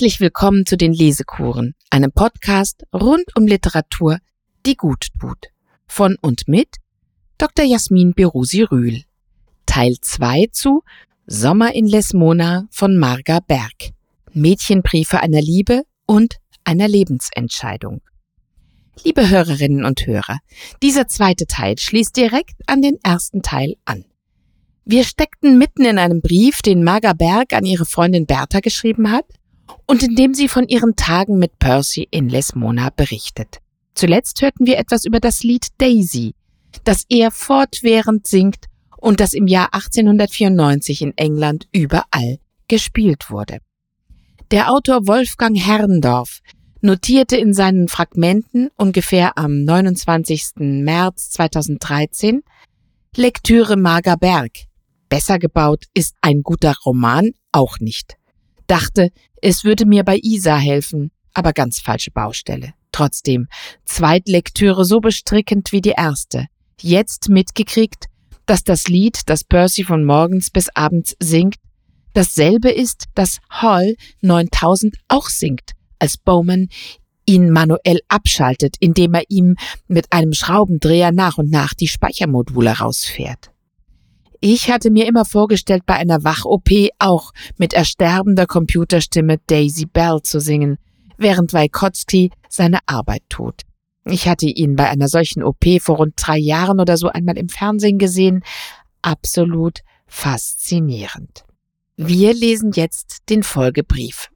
[0.00, 4.16] Herzlich willkommen zu den Lesekuren, einem Podcast rund um Literatur,
[4.64, 5.48] die gut tut.
[5.86, 6.76] Von und mit
[7.36, 7.66] Dr.
[7.66, 9.02] Jasmin Berusi Rühl.
[9.66, 10.84] Teil 2 zu
[11.26, 13.90] Sommer in Lesmona von Marga Berg.
[14.32, 18.00] Mädchenbriefe einer Liebe und einer Lebensentscheidung.
[19.04, 20.38] Liebe Hörerinnen und Hörer,
[20.82, 24.06] dieser zweite Teil schließt direkt an den ersten Teil an.
[24.86, 29.26] Wir steckten mitten in einem Brief, den Marga Berg an ihre Freundin Bertha geschrieben hat
[29.86, 33.58] und in dem sie von ihren Tagen mit Percy in Lesmona berichtet.
[33.94, 36.34] Zuletzt hörten wir etwas über das Lied Daisy,
[36.84, 42.38] das er fortwährend singt und das im Jahr 1894 in England überall
[42.68, 43.58] gespielt wurde.
[44.50, 46.40] Der Autor Wolfgang Herrndorf
[46.80, 50.52] notierte in seinen Fragmenten ungefähr am 29.
[50.56, 52.42] März 2013
[53.16, 54.52] Lektüre Marga Berg.
[55.08, 58.16] Besser gebaut ist ein guter Roman auch nicht.
[58.66, 59.10] Dachte,
[59.42, 62.74] es würde mir bei Isa helfen, aber ganz falsche Baustelle.
[62.92, 63.48] Trotzdem,
[63.84, 66.46] Zweitlektüre so bestrickend wie die erste.
[66.80, 68.06] Jetzt mitgekriegt,
[68.46, 71.56] dass das Lied, das Percy von morgens bis abends singt,
[72.14, 76.68] dasselbe ist, das Hall 9000 auch singt, als Bowman
[77.26, 83.50] ihn manuell abschaltet, indem er ihm mit einem Schraubendreher nach und nach die Speichermodule rausfährt.
[84.42, 90.40] Ich hatte mir immer vorgestellt, bei einer Wach-OP auch mit ersterbender Computerstimme Daisy Bell zu
[90.40, 90.78] singen,
[91.18, 93.62] während Wykotsky seine Arbeit tut.
[94.06, 97.50] Ich hatte ihn bei einer solchen OP vor rund drei Jahren oder so einmal im
[97.50, 98.42] Fernsehen gesehen.
[99.02, 101.44] Absolut faszinierend.
[101.96, 104.30] Wir lesen jetzt den Folgebrief.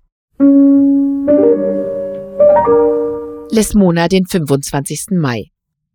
[3.50, 5.12] Lesmona, den 25.
[5.12, 5.46] Mai.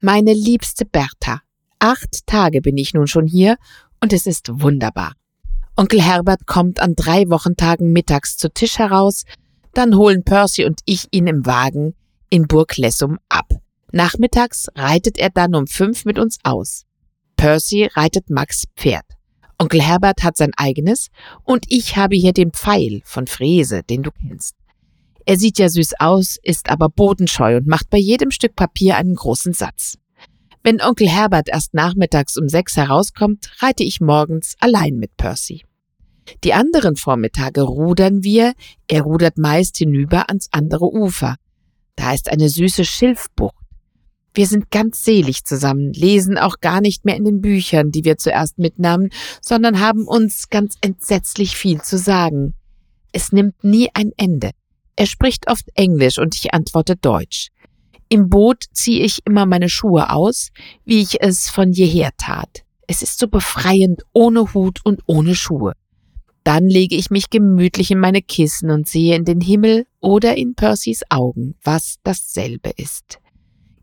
[0.02, 1.42] Meine liebste Bertha.
[1.78, 3.56] Acht Tage bin ich nun schon hier
[4.02, 5.14] und es ist wunderbar.
[5.76, 9.24] Onkel Herbert kommt an drei Wochentagen mittags zu Tisch heraus,
[9.74, 11.96] dann holen Percy und ich ihn im Wagen
[12.30, 13.48] in Burg Lessum ab.
[13.92, 16.86] Nachmittags reitet er dann um fünf mit uns aus.
[17.38, 19.06] Percy reitet Max Pferd.
[19.58, 21.10] Onkel Herbert hat sein eigenes
[21.44, 24.56] und ich habe hier den Pfeil von Frese, den du kennst.
[25.26, 29.14] Er sieht ja süß aus, ist aber bodenscheu und macht bei jedem Stück Papier einen
[29.14, 29.99] großen Satz.
[30.64, 35.64] Wenn Onkel Herbert erst nachmittags um sechs herauskommt, reite ich morgens allein mit Percy.
[36.44, 38.53] Die anderen Vormittage rudern wir,
[38.88, 41.36] er rudert meist hinüber ans andere Ufer.
[41.96, 43.56] Da ist eine süße Schilfbucht.
[44.34, 48.18] Wir sind ganz selig zusammen, lesen auch gar nicht mehr in den Büchern, die wir
[48.18, 49.09] zuerst mitnahmen,
[49.42, 52.53] sondern haben uns ganz entsetzlich viel zu sagen.
[53.12, 54.52] Es nimmt nie ein Ende.
[54.96, 57.48] Er spricht oft Englisch und ich antworte Deutsch.
[58.09, 60.50] Im Boot ziehe ich immer meine Schuhe aus,
[60.84, 62.64] wie ich es von jeher tat.
[62.88, 65.74] Es ist so befreiend ohne Hut und ohne Schuhe.
[66.44, 70.56] Dann lege ich mich gemütlich in meine Kissen und sehe in den Himmel oder in
[70.56, 73.19] Percys Augen, was dasselbe ist.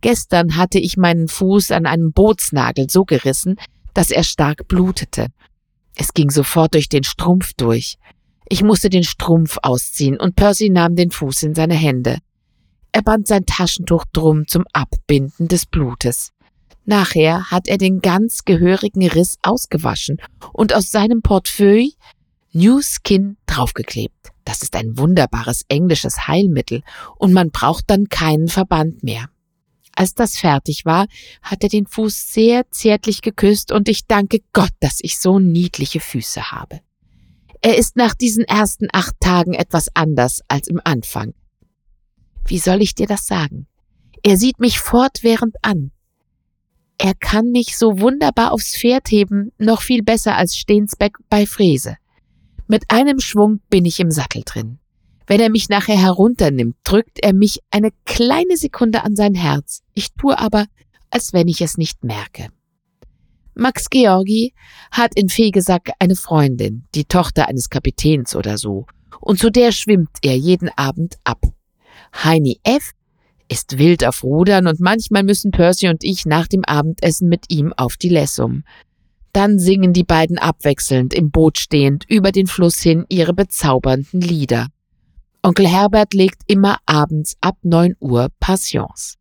[0.00, 3.56] Gestern hatte ich meinen Fuß an einem Bootsnagel so gerissen,
[3.94, 5.28] dass er stark blutete.
[5.94, 7.98] Es ging sofort durch den Strumpf durch.
[8.48, 12.18] Ich musste den Strumpf ausziehen und Percy nahm den Fuß in seine Hände.
[12.92, 16.32] Er band sein Taschentuch drum zum Abbinden des Blutes.
[16.84, 20.18] Nachher hat er den ganz gehörigen Riss ausgewaschen
[20.52, 21.92] und aus seinem Portefeuille
[22.52, 24.30] New Skin draufgeklebt.
[24.44, 26.82] Das ist ein wunderbares englisches Heilmittel
[27.18, 29.28] und man braucht dann keinen Verband mehr.
[29.96, 31.06] Als das fertig war,
[31.42, 36.00] hat er den Fuß sehr zärtlich geküsst und ich danke Gott, dass ich so niedliche
[36.00, 36.80] Füße habe.
[37.62, 41.34] Er ist nach diesen ersten acht Tagen etwas anders als im Anfang.
[42.46, 43.66] Wie soll ich dir das sagen?
[44.22, 45.90] Er sieht mich fortwährend an.
[46.98, 51.96] Er kann mich so wunderbar aufs Pferd heben, noch viel besser als Stehnsbeck bei Fräse.
[52.68, 54.78] Mit einem Schwung bin ich im Sattel drin.
[55.26, 59.82] Wenn er mich nachher herunternimmt, drückt er mich eine kleine Sekunde an sein Herz.
[59.94, 60.66] Ich tue aber,
[61.10, 62.48] als wenn ich es nicht merke.
[63.54, 64.54] Max Georgi
[64.90, 68.86] hat in Fegesack eine Freundin, die Tochter eines Kapitäns oder so,
[69.20, 71.40] und zu der schwimmt er jeden Abend ab.
[72.14, 72.92] Heini F.
[73.48, 77.72] ist wild auf Rudern und manchmal müssen Percy und ich nach dem Abendessen mit ihm
[77.72, 78.64] auf die Lessum.
[79.32, 84.68] Dann singen die beiden abwechselnd im Boot stehend über den Fluss hin ihre bezaubernden Lieder.
[85.42, 89.16] Onkel Herbert legt immer abends ab neun Uhr Passions.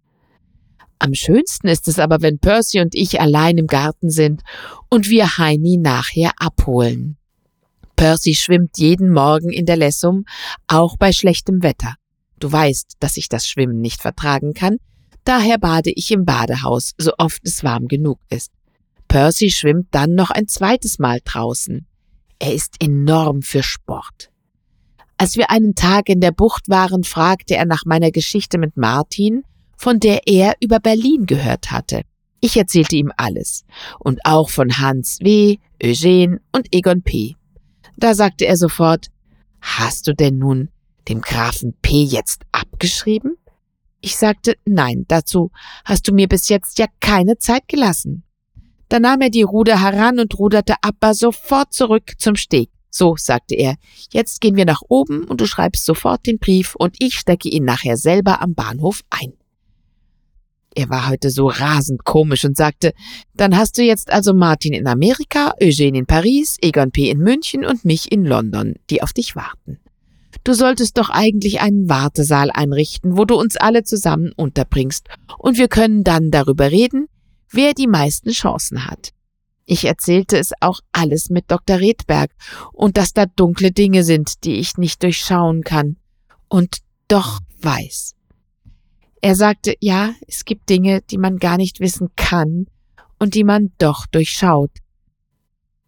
[0.97, 4.41] Am schönsten ist es aber, wenn Percy und ich allein im Garten sind
[4.89, 7.17] und wir Heini nachher abholen.
[7.95, 10.25] Percy schwimmt jeden Morgen in der Lessum,
[10.67, 11.95] auch bei schlechtem Wetter.
[12.39, 14.77] Du weißt, dass ich das Schwimmen nicht vertragen kann,
[15.23, 18.51] daher bade ich im Badehaus, so oft es warm genug ist.
[19.07, 21.85] Percy schwimmt dann noch ein zweites Mal draußen.
[22.39, 24.29] Er ist enorm für Sport.
[25.17, 29.43] Als wir einen Tag in der Bucht waren, fragte er nach meiner Geschichte mit Martin,
[29.77, 32.01] von der er über Berlin gehört hatte.
[32.41, 33.63] Ich erzählte ihm alles
[33.99, 37.35] und auch von Hans W., Eugene und Egon P.
[37.97, 39.07] Da sagte er sofort,
[39.61, 40.69] Hast du denn nun
[41.07, 42.03] dem Grafen P.
[42.03, 43.37] jetzt abgeschrieben?
[44.01, 45.51] Ich sagte, nein, dazu
[45.83, 48.23] hast du mir bis jetzt ja keine Zeit gelassen.
[48.89, 52.69] Da nahm er die Ruder heran und ruderte aber sofort zurück zum Steg.
[52.91, 53.75] So, sagte er,
[54.11, 57.65] jetzt gehen wir nach oben und du schreibst sofort den Brief und ich stecke ihn
[57.65, 59.33] nachher selber am Bahnhof ein.
[60.75, 62.93] Er war heute so rasend komisch und sagte,
[63.33, 67.09] dann hast du jetzt also Martin in Amerika, Eugene in Paris, Egon P.
[67.09, 69.79] in München und mich in London, die auf dich warten.
[70.45, 75.07] Du solltest doch eigentlich einen Wartesaal einrichten, wo du uns alle zusammen unterbringst,
[75.39, 77.07] und wir können dann darüber reden,
[77.49, 79.09] wer die meisten Chancen hat.
[79.65, 81.79] Ich erzählte es auch alles mit Dr.
[81.79, 82.29] Redberg
[82.71, 85.97] und dass da dunkle Dinge sind, die ich nicht durchschauen kann
[86.47, 86.77] und
[87.07, 88.13] doch weiß.
[89.21, 92.67] Er sagte, ja, es gibt Dinge, die man gar nicht wissen kann
[93.17, 94.69] und die man doch durchschaut.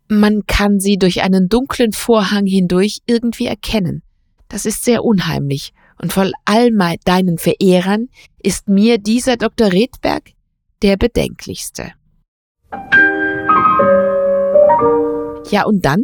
[0.08, 4.02] Man kann sie durch einen dunklen Vorhang hindurch irgendwie erkennen.
[4.50, 6.72] Das ist sehr unheimlich, und von all
[7.06, 8.10] deinen Verehrern
[8.42, 9.72] ist mir dieser Dr.
[9.72, 10.32] Redberg
[10.82, 11.94] der bedenklichste.
[15.50, 16.04] Ja, und dann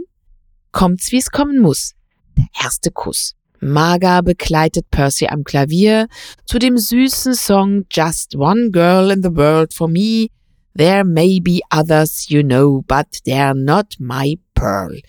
[0.71, 1.93] kommt's, wie's kommen muss.
[2.37, 3.35] Der erste Kuss.
[3.59, 6.07] Marga begleitet Percy am Klavier
[6.45, 10.27] zu dem süßen Song Just One Girl in the World for Me.
[10.75, 14.99] There may be others you know, but they're not my pearl.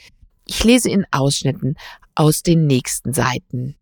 [0.47, 1.75] Ich lese in Ausschnitten
[2.15, 3.77] aus den nächsten Seiten.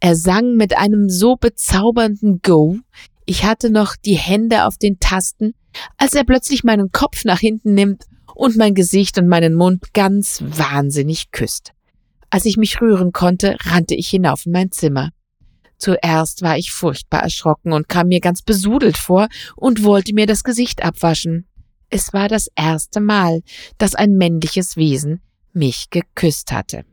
[0.00, 2.78] Er sang mit einem so bezaubernden Go,
[3.26, 5.54] ich hatte noch die Hände auf den Tasten,
[5.96, 8.04] als er plötzlich meinen Kopf nach hinten nimmt
[8.34, 11.72] und mein Gesicht und meinen Mund ganz wahnsinnig küsst.
[12.30, 15.10] Als ich mich rühren konnte, rannte ich hinauf in mein Zimmer.
[15.78, 20.44] Zuerst war ich furchtbar erschrocken und kam mir ganz besudelt vor und wollte mir das
[20.44, 21.46] Gesicht abwaschen.
[21.90, 23.42] Es war das erste Mal,
[23.78, 25.22] dass ein männliches Wesen
[25.58, 26.84] mich geküsst hatte.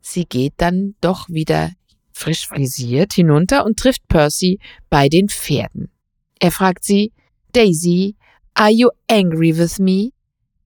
[0.00, 1.70] Sie geht dann doch wieder
[2.12, 4.58] frisch frisiert hinunter und trifft Percy
[4.88, 5.90] bei den Pferden.
[6.38, 7.12] Er fragt sie,
[7.52, 8.16] Daisy,
[8.54, 10.10] are you angry with me?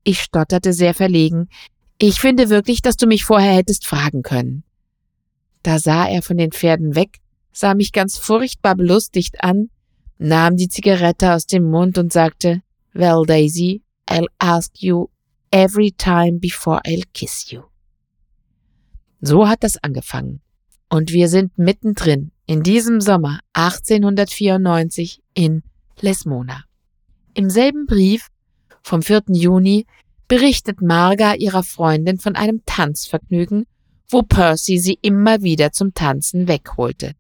[0.03, 1.49] Ich stotterte sehr verlegen,
[1.99, 4.65] ich finde wirklich, dass du mich vorher hättest fragen können.
[5.63, 7.21] Da sah er von den Pferden weg,
[7.53, 9.71] sah mich ganz furchtbar belustigt an,
[10.19, 12.63] nahm die Zigarette aus dem Mund und sagte,
[12.93, 15.09] Well, Daisy, I'll ask you
[15.55, 17.63] every time before I'll kiss you.
[19.21, 20.41] So hat das angefangen.
[20.91, 25.63] Und wir sind mittendrin in diesem Sommer 1894 in
[26.01, 26.65] Lesmona.
[27.35, 28.29] Im selben Brief
[28.83, 29.23] vom 4.
[29.29, 29.87] Juni
[30.27, 33.67] berichtet Marga ihrer Freundin von einem Tanzvergnügen,
[34.09, 37.13] wo Percy sie immer wieder zum Tanzen wegholte.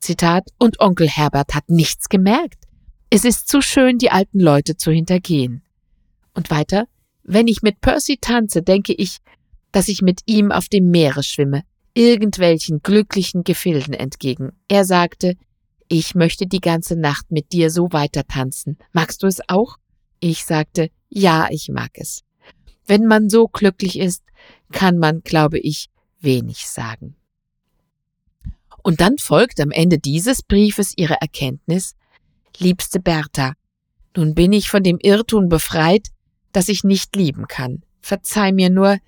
[0.00, 2.64] Zitat, und Onkel Herbert hat nichts gemerkt.
[3.10, 5.62] Es ist zu schön, die alten Leute zu hintergehen.
[6.34, 6.86] Und weiter,
[7.24, 9.18] wenn ich mit Percy tanze, denke ich,
[9.72, 14.52] dass ich mit ihm auf dem Meere schwimme, irgendwelchen glücklichen Gefilden entgegen.
[14.68, 15.36] Er sagte,
[15.88, 18.78] ich möchte die ganze Nacht mit dir so weiter tanzen.
[18.92, 19.76] Magst du es auch?
[20.20, 22.22] Ich sagte, ja, ich mag es.
[22.86, 24.22] Wenn man so glücklich ist,
[24.70, 25.88] kann man, glaube ich,
[26.20, 27.16] wenig sagen.
[28.82, 31.94] Und dann folgt am Ende dieses Briefes ihre Erkenntnis,
[32.58, 33.54] liebste Bertha,
[34.16, 36.08] nun bin ich von dem Irrtum befreit,
[36.54, 37.82] dass ich nicht lieben kann.
[38.00, 38.98] Verzeih mir nur,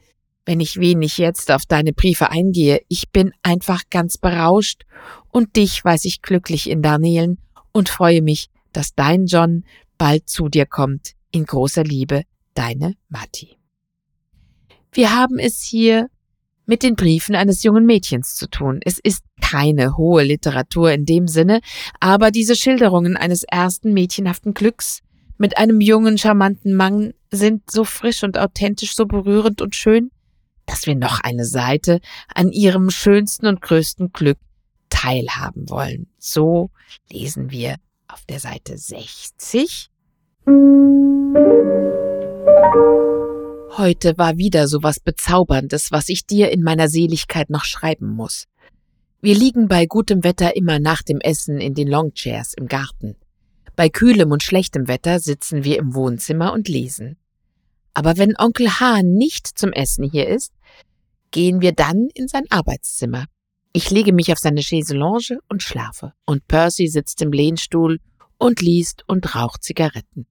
[0.45, 2.81] wenn ich wenig jetzt auf deine Briefe eingehe.
[2.89, 4.83] Ich bin einfach ganz berauscht
[5.31, 7.39] und dich weiß ich glücklich in Darnelen
[7.73, 9.65] und freue mich, dass dein John
[9.99, 11.13] bald zu dir kommt.
[11.31, 12.23] In großer Liebe,
[12.55, 13.57] deine Matti.
[14.93, 16.09] Wir haben es hier
[16.65, 18.81] mit den Briefen eines jungen Mädchens zu tun.
[18.83, 21.61] Es ist keine hohe Literatur in dem Sinne,
[22.01, 25.03] aber diese Schilderungen eines ersten mädchenhaften Glücks
[25.39, 30.11] mit einem jungen, charmanten Mann sind so frisch und authentisch, so berührend und schön,
[30.67, 32.01] dass wir noch eine Seite
[32.35, 34.39] an ihrem schönsten und größten Glück
[34.89, 36.09] teilhaben wollen.
[36.19, 36.71] So
[37.11, 37.77] lesen wir
[38.09, 39.91] auf der Seite 60.
[43.77, 48.47] Heute war wieder so was Bezauberndes, was ich dir in meiner Seligkeit noch schreiben muss.
[49.21, 53.17] Wir liegen bei gutem Wetter immer nach dem Essen in den Longchairs im Garten.
[53.77, 57.19] Bei kühlem und schlechtem Wetter sitzen wir im Wohnzimmer und lesen.
[57.93, 59.03] Aber wenn Onkel H.
[59.03, 60.53] nicht zum Essen hier ist,
[61.31, 63.27] gehen wir dann in sein Arbeitszimmer.
[63.75, 68.01] Ich lege mich auf seine Chaiselonge und schlafe, und Percy sitzt im Lehnstuhl
[68.39, 70.27] und liest und raucht Zigaretten.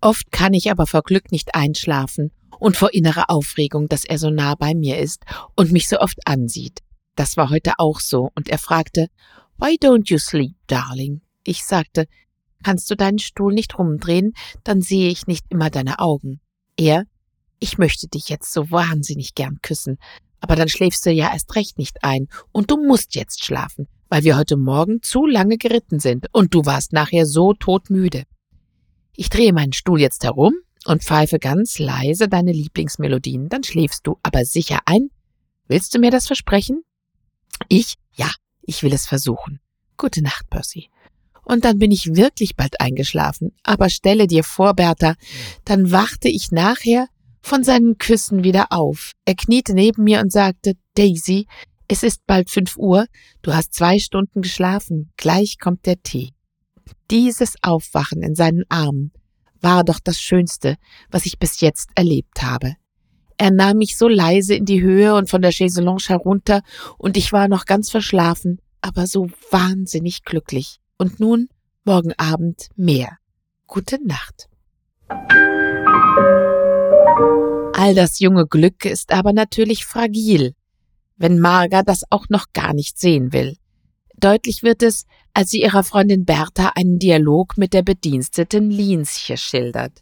[0.00, 2.30] Oft kann ich aber vor Glück nicht einschlafen
[2.60, 5.24] und vor innerer Aufregung, dass er so nah bei mir ist
[5.56, 6.80] und mich so oft ansieht.
[7.16, 9.08] Das war heute auch so, und er fragte,
[9.56, 11.22] Why don't you sleep, darling?
[11.42, 12.06] Ich sagte,
[12.62, 14.32] Kannst du deinen Stuhl nicht rumdrehen,
[14.64, 16.40] dann sehe ich nicht immer deine Augen.
[16.76, 17.04] Er,
[17.60, 19.98] ich möchte dich jetzt so wahnsinnig gern küssen,
[20.40, 24.24] aber dann schläfst du ja erst recht nicht ein, und du musst jetzt schlafen, weil
[24.24, 28.24] wir heute Morgen zu lange geritten sind, und du warst nachher so todmüde.
[29.14, 34.18] Ich drehe meinen Stuhl jetzt herum und pfeife ganz leise deine Lieblingsmelodien, dann schläfst du
[34.22, 35.10] aber sicher ein.
[35.66, 36.82] Willst du mir das versprechen?
[37.68, 37.94] Ich?
[38.14, 38.30] Ja,
[38.62, 39.60] ich will es versuchen.
[39.96, 40.88] Gute Nacht, Percy.
[41.48, 43.56] Und dann bin ich wirklich bald eingeschlafen.
[43.62, 45.14] Aber stelle dir vor, Bertha,
[45.64, 47.08] dann wachte ich nachher
[47.40, 49.12] von seinen Küssen wieder auf.
[49.24, 51.46] Er kniete neben mir und sagte, Daisy,
[51.88, 53.06] es ist bald fünf Uhr,
[53.40, 56.34] du hast zwei Stunden geschlafen, gleich kommt der Tee.
[57.10, 59.12] Dieses Aufwachen in seinen Armen
[59.62, 60.76] war doch das Schönste,
[61.10, 62.74] was ich bis jetzt erlebt habe.
[63.38, 66.60] Er nahm mich so leise in die Höhe und von der Chaiselonge herunter,
[66.98, 70.80] und ich war noch ganz verschlafen, aber so wahnsinnig glücklich.
[70.98, 71.48] Und nun
[71.84, 73.18] morgen Abend mehr.
[73.68, 74.48] Gute Nacht.
[77.72, 80.54] All das junge Glück ist aber natürlich fragil,
[81.16, 83.56] wenn Marga das auch noch gar nicht sehen will.
[84.16, 90.00] Deutlich wird es, als sie ihrer Freundin Bertha einen Dialog mit der Bediensteten Lienschen schildert.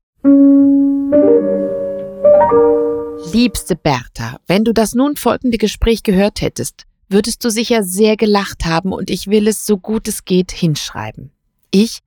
[3.34, 8.64] Liebste Bertha, wenn du das nun folgende Gespräch gehört hättest, würdest du sicher sehr gelacht
[8.64, 11.30] haben und ich will es so gut es geht hinschreiben.
[11.70, 12.00] Ich?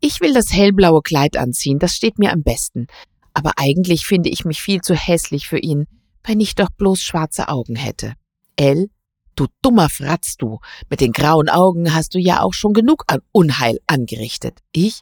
[0.00, 2.86] Ich will das hellblaue Kleid anziehen, das steht mir am besten.
[3.34, 5.86] Aber eigentlich finde ich mich viel zu hässlich für ihn,
[6.24, 8.14] wenn ich doch bloß schwarze Augen hätte.
[8.56, 8.90] L,
[9.36, 10.58] du dummer Fratz, du,
[10.90, 14.58] mit den grauen Augen hast du ja auch schon genug an Unheil angerichtet.
[14.72, 15.00] Ich?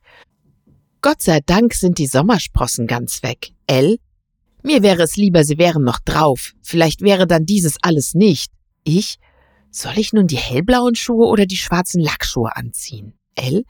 [1.02, 3.52] Gott sei Dank sind die Sommersprossen ganz weg.
[3.66, 3.98] L,
[4.62, 6.52] mir wäre es lieber, sie wären noch drauf.
[6.62, 8.52] Vielleicht wäre dann dieses alles nicht.
[8.84, 9.18] Ich?
[9.70, 13.14] Soll ich nun die hellblauen Schuhe oder die schwarzen Lackschuhe anziehen?
[13.36, 13.64] L?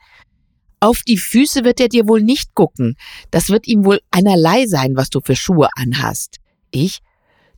[0.79, 2.95] Auf die Füße wird er dir wohl nicht gucken.
[3.29, 6.37] Das wird ihm wohl einerlei sein, was du für Schuhe anhast.
[6.71, 6.99] Ich?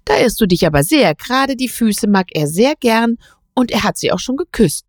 [0.03, 1.15] Da irrst du dich aber sehr.
[1.15, 3.17] Gerade die Füße mag er sehr gern
[3.53, 4.85] und er hat sie auch schon geküsst.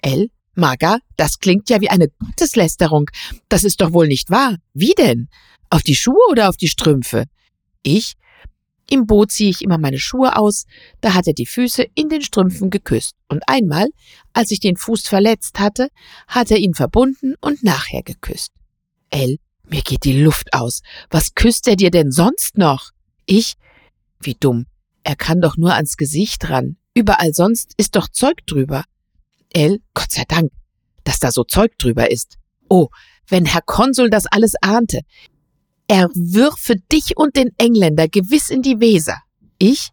[0.00, 0.28] L?
[0.54, 3.10] Marga, das klingt ja wie eine Gotteslästerung.
[3.48, 4.56] Das ist doch wohl nicht wahr.
[4.74, 5.28] Wie denn?
[5.70, 7.24] Auf die Schuhe oder auf die Strümpfe?
[7.82, 8.14] Ich?
[8.92, 10.66] Im Boot ziehe ich immer meine Schuhe aus,
[11.00, 13.14] da hat er die Füße in den Strümpfen geküsst.
[13.26, 13.88] Und einmal,
[14.34, 15.88] als ich den Fuß verletzt hatte,
[16.28, 18.52] hat er ihn verbunden und nachher geküsst.
[19.08, 20.82] El, mir geht die Luft aus.
[21.08, 22.90] Was küsst er dir denn sonst noch?
[23.24, 23.54] Ich?
[24.20, 24.66] Wie dumm.
[25.04, 26.76] Er kann doch nur ans Gesicht ran.
[26.92, 28.84] Überall sonst ist doch Zeug drüber.
[29.54, 30.52] El, Gott sei Dank,
[31.04, 32.36] dass da so Zeug drüber ist.
[32.68, 32.88] Oh,
[33.26, 35.00] wenn Herr Konsul das alles ahnte.
[35.92, 39.18] Er würfe dich und den Engländer gewiss in die Weser.
[39.58, 39.90] Ich?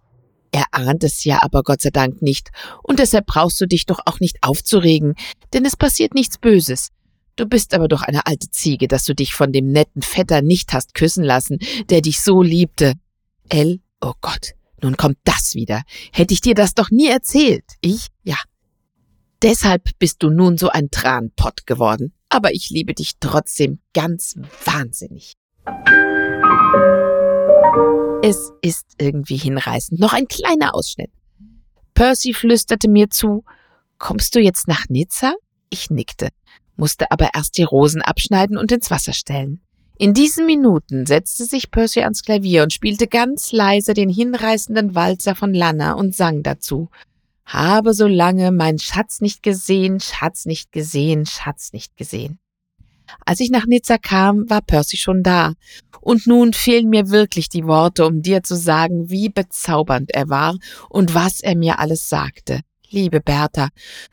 [0.50, 2.52] Er ahnt es ja aber Gott sei Dank nicht,
[2.84, 5.16] und deshalb brauchst du dich doch auch nicht aufzuregen,
[5.52, 6.88] denn es passiert nichts Böses.
[7.36, 10.72] Du bist aber doch eine alte Ziege, dass du dich von dem netten Vetter nicht
[10.72, 12.94] hast küssen lassen, der dich so liebte.
[13.50, 15.82] El, oh Gott, nun kommt das wieder.
[16.14, 17.66] Hätte ich dir das doch nie erzählt.
[17.82, 18.08] Ich?
[18.24, 18.38] Ja.
[19.42, 22.14] Deshalb bist du nun so ein Tranpott geworden.
[22.30, 25.34] Aber ich liebe dich trotzdem ganz wahnsinnig.
[28.22, 30.00] Es ist irgendwie hinreißend.
[30.00, 31.10] Noch ein kleiner Ausschnitt.
[31.94, 33.44] Percy flüsterte mir zu,
[33.98, 35.34] kommst du jetzt nach Nizza?
[35.70, 36.30] Ich nickte,
[36.76, 39.62] musste aber erst die Rosen abschneiden und ins Wasser stellen.
[39.98, 45.36] In diesen Minuten setzte sich Percy ans Klavier und spielte ganz leise den hinreißenden Walzer
[45.36, 46.90] von Lana und sang dazu.
[47.46, 52.40] Habe so lange mein Schatz nicht gesehen, Schatz nicht gesehen, Schatz nicht gesehen.
[53.26, 55.54] Als ich nach Nizza kam, war Percy schon da.
[56.02, 60.58] Und nun fehlen mir wirklich die Worte, um dir zu sagen, wie bezaubernd er war
[60.90, 62.62] und was er mir alles sagte.
[62.90, 63.70] Liebe Bertha,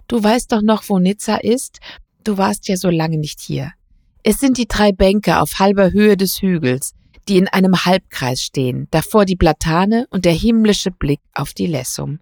[0.08, 1.78] du weißt doch noch, wo Nizza ist?
[2.24, 3.72] Du warst ja so lange nicht hier.
[4.22, 6.92] Es sind die drei Bänke auf halber Höhe des Hügels,
[7.28, 12.18] die in einem Halbkreis stehen, davor die Platane und der himmlische Blick auf die Lessum.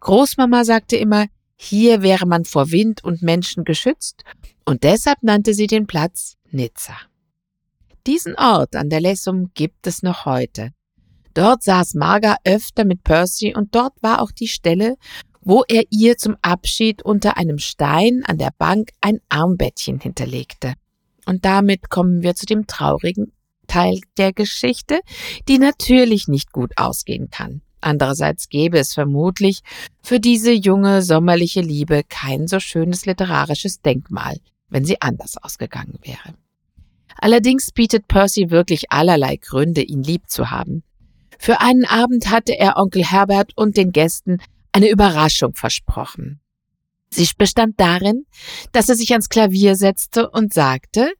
[0.00, 4.22] Großmama sagte immer, hier wäre man vor Wind und Menschen geschützt
[4.68, 6.94] und deshalb nannte sie den Platz Nizza.
[8.06, 10.72] Diesen Ort an der Lessum gibt es noch heute.
[11.32, 14.96] Dort saß Marga öfter mit Percy und dort war auch die Stelle,
[15.40, 20.74] wo er ihr zum Abschied unter einem Stein an der Bank ein Armbettchen hinterlegte.
[21.24, 23.32] Und damit kommen wir zu dem traurigen
[23.68, 25.00] Teil der Geschichte,
[25.48, 27.62] die natürlich nicht gut ausgehen kann.
[27.80, 29.60] Andererseits gäbe es vermutlich
[30.02, 34.36] für diese junge sommerliche Liebe kein so schönes literarisches Denkmal
[34.68, 36.34] wenn sie anders ausgegangen wäre.
[37.16, 40.84] Allerdings bietet Percy wirklich allerlei Gründe, ihn lieb zu haben.
[41.38, 44.38] Für einen Abend hatte er Onkel Herbert und den Gästen
[44.72, 46.40] eine Überraschung versprochen.
[47.10, 48.26] Sie bestand darin,
[48.72, 51.12] dass er sich ans Klavier setzte und sagte,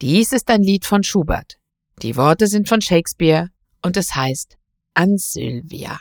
[0.00, 1.58] dies ist ein Lied von Schubert.
[2.02, 3.50] Die Worte sind von Shakespeare
[3.82, 4.58] und es heißt
[4.94, 6.00] An Sylvia.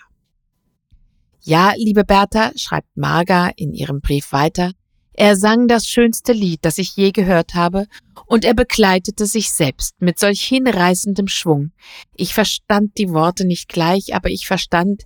[1.42, 4.72] Ja, liebe Bertha, schreibt Marga in ihrem Brief weiter,
[5.14, 7.88] er sang das schönste Lied, das ich je gehört habe,
[8.26, 11.72] und er begleitete sich selbst mit solch hinreißendem Schwung.
[12.16, 15.04] Ich verstand die Worte nicht gleich, aber ich verstand,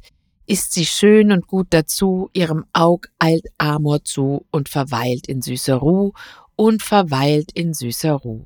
[0.47, 5.75] ist sie schön und gut dazu, ihrem Aug eilt Amor zu und verweilt in süßer
[5.75, 6.11] Ruh
[6.55, 8.45] und verweilt in süßer Ruh.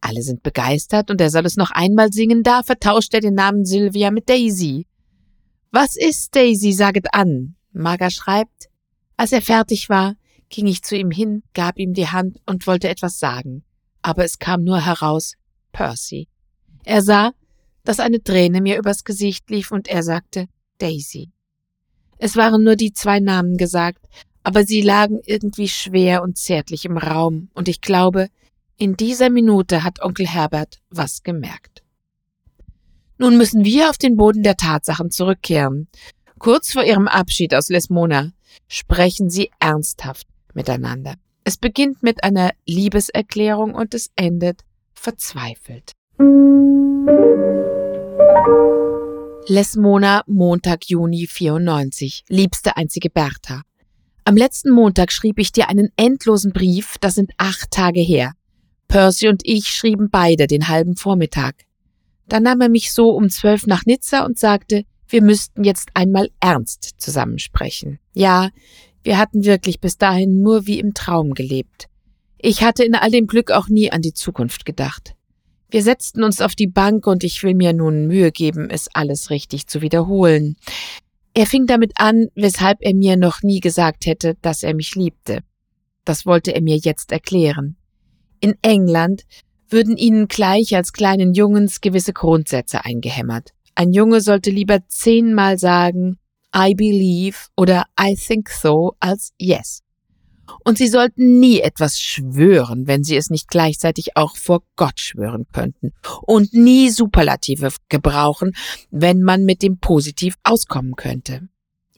[0.00, 3.64] Alle sind begeistert und er soll es noch einmal singen, da vertauscht er den Namen
[3.64, 4.86] Sylvia mit Daisy.
[5.70, 7.54] Was ist Daisy, saget an.
[7.72, 8.68] Marga schreibt,
[9.16, 10.14] als er fertig war,
[10.54, 13.64] ging ich zu ihm hin, gab ihm die Hand und wollte etwas sagen,
[14.02, 15.34] aber es kam nur heraus
[15.72, 16.28] Percy.
[16.84, 17.32] Er sah,
[17.82, 20.46] dass eine Träne mir übers Gesicht lief und er sagte
[20.78, 21.32] Daisy.
[22.18, 24.06] Es waren nur die zwei Namen gesagt,
[24.44, 28.28] aber sie lagen irgendwie schwer und zärtlich im Raum, und ich glaube,
[28.76, 31.82] in dieser Minute hat Onkel Herbert was gemerkt.
[33.18, 35.88] Nun müssen wir auf den Boden der Tatsachen zurückkehren.
[36.38, 38.30] Kurz vor ihrem Abschied aus Lesmona
[38.68, 41.14] sprechen sie ernsthaft miteinander.
[41.44, 44.62] Es beginnt mit einer Liebeserklärung und es endet
[44.94, 45.92] verzweifelt.
[49.46, 52.24] Lesmona, Montag, Juni 94.
[52.28, 53.62] Liebste einzige Bertha.
[54.24, 58.32] Am letzten Montag schrieb ich dir einen endlosen Brief, das sind acht Tage her.
[58.88, 61.64] Percy und ich schrieben beide den halben Vormittag.
[62.26, 66.30] Dann nahm er mich so um zwölf nach Nizza und sagte, wir müssten jetzt einmal
[66.40, 67.98] ernst zusammensprechen.
[68.14, 68.48] Ja,
[69.04, 71.86] wir hatten wirklich bis dahin nur wie im Traum gelebt.
[72.38, 75.14] Ich hatte in all dem Glück auch nie an die Zukunft gedacht.
[75.70, 79.30] Wir setzten uns auf die Bank und ich will mir nun Mühe geben, es alles
[79.30, 80.56] richtig zu wiederholen.
[81.34, 85.40] Er fing damit an, weshalb er mir noch nie gesagt hätte, dass er mich liebte.
[86.04, 87.76] Das wollte er mir jetzt erklären.
[88.40, 89.22] In England
[89.68, 93.50] würden ihnen gleich als kleinen Jungens gewisse Grundsätze eingehämmert.
[93.74, 96.18] Ein Junge sollte lieber zehnmal sagen,
[96.56, 99.82] I believe oder I think so als yes.
[100.62, 105.46] Und sie sollten nie etwas schwören, wenn sie es nicht gleichzeitig auch vor Gott schwören
[105.52, 105.92] könnten.
[106.22, 108.52] Und nie Superlative gebrauchen,
[108.90, 111.48] wenn man mit dem Positiv auskommen könnte.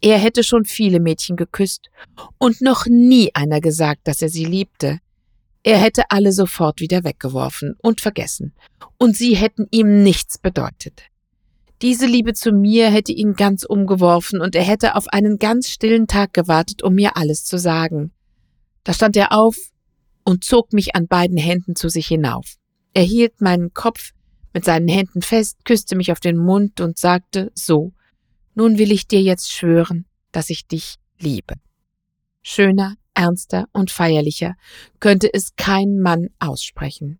[0.00, 1.90] Er hätte schon viele Mädchen geküsst
[2.38, 5.00] und noch nie einer gesagt, dass er sie liebte.
[5.62, 8.54] Er hätte alle sofort wieder weggeworfen und vergessen.
[8.98, 11.02] Und sie hätten ihm nichts bedeutet.
[11.82, 16.06] Diese Liebe zu mir hätte ihn ganz umgeworfen und er hätte auf einen ganz stillen
[16.06, 18.12] Tag gewartet, um mir alles zu sagen.
[18.82, 19.56] Da stand er auf
[20.24, 22.54] und zog mich an beiden Händen zu sich hinauf.
[22.94, 24.12] Er hielt meinen Kopf
[24.54, 27.92] mit seinen Händen fest, küsste mich auf den Mund und sagte so,
[28.54, 31.54] nun will ich dir jetzt schwören, dass ich dich liebe.
[32.42, 34.54] Schöner, ernster und feierlicher
[34.98, 37.18] könnte es kein Mann aussprechen.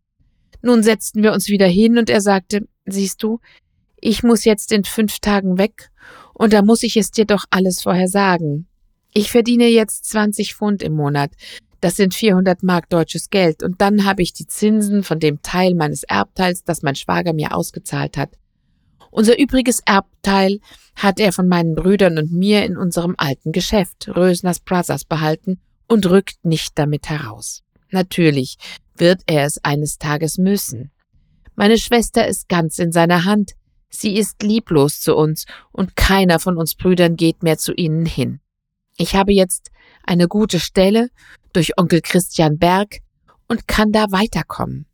[0.63, 3.41] Nun setzten wir uns wieder hin und er sagte, siehst du,
[4.01, 5.91] ich muss jetzt in fünf Tagen weg
[6.35, 8.69] und da muss ich es dir doch alles vorher sagen.
[9.13, 11.31] Ich verdiene jetzt 20 Pfund im Monat.
[11.81, 15.75] Das sind 400 Mark deutsches Geld und dann habe ich die Zinsen von dem Teil
[15.75, 18.31] meines Erbteils, das mein Schwager mir ausgezahlt hat.
[19.11, 20.61] Unser übriges Erbteil
[20.95, 26.07] hat er von meinen Brüdern und mir in unserem alten Geschäft Rösners Brothers behalten und
[26.07, 27.63] rückt nicht damit heraus.
[27.91, 28.57] Natürlich
[28.97, 30.91] wird er es eines Tages müssen.
[31.55, 33.53] Meine Schwester ist ganz in seiner Hand,
[33.89, 38.41] Sie ist lieblos zu uns und keiner von uns Brüdern geht mehr zu ihnen hin.
[38.97, 39.71] Ich habe jetzt
[40.05, 41.11] eine gute Stelle
[41.53, 42.99] durch Onkel Christian Berg
[43.49, 44.87] und kann da weiterkommen.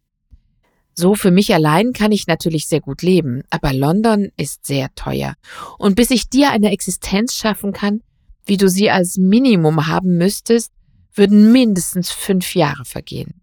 [0.95, 5.35] So für mich allein kann ich natürlich sehr gut leben, aber London ist sehr teuer.
[5.79, 8.03] Und bis ich dir eine Existenz schaffen kann,
[8.45, 10.71] wie du sie als Minimum haben müsstest,
[11.15, 13.43] würden mindestens fünf Jahre vergehen.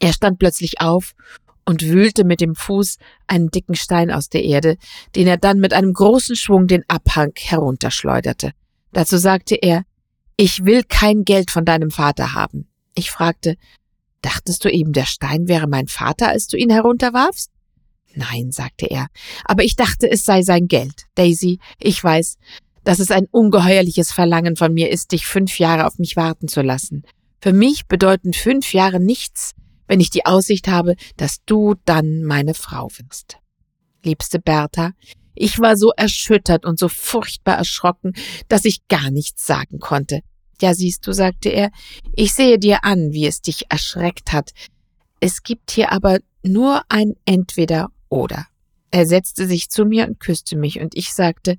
[0.00, 1.14] Er stand plötzlich auf
[1.64, 4.76] und wühlte mit dem Fuß einen dicken Stein aus der Erde,
[5.14, 8.52] den er dann mit einem großen Schwung den Abhang herunterschleuderte.
[8.92, 9.84] Dazu sagte er,
[10.36, 12.68] ich will kein Geld von deinem Vater haben.
[12.94, 13.56] Ich fragte,
[14.22, 17.50] dachtest du eben, der Stein wäre mein Vater, als du ihn herunterwarfst?
[18.14, 19.08] Nein, sagte er,
[19.44, 21.06] aber ich dachte, es sei sein Geld.
[21.16, 22.36] Daisy, ich weiß,
[22.84, 26.62] dass es ein ungeheuerliches Verlangen von mir ist, dich fünf Jahre auf mich warten zu
[26.62, 27.02] lassen.
[27.40, 29.54] Für mich bedeuten fünf Jahre nichts,
[29.86, 33.38] wenn ich die Aussicht habe, dass du dann meine Frau wirst.
[34.02, 34.92] Liebste Bertha,
[35.34, 38.12] ich war so erschüttert und so furchtbar erschrocken,
[38.48, 40.20] dass ich gar nichts sagen konnte.
[40.60, 41.70] Ja, siehst du, sagte er,
[42.14, 44.52] ich sehe dir an, wie es dich erschreckt hat.
[45.20, 48.46] Es gibt hier aber nur ein Entweder oder.
[48.90, 51.56] Er setzte sich zu mir und küsste mich, und ich sagte,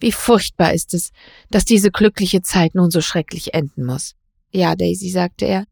[0.00, 1.12] wie furchtbar ist es,
[1.48, 4.16] dass diese glückliche Zeit nun so schrecklich enden muss.
[4.50, 5.64] Ja, Daisy, sagte er,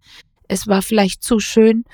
[0.50, 1.84] es war vielleicht zu schön,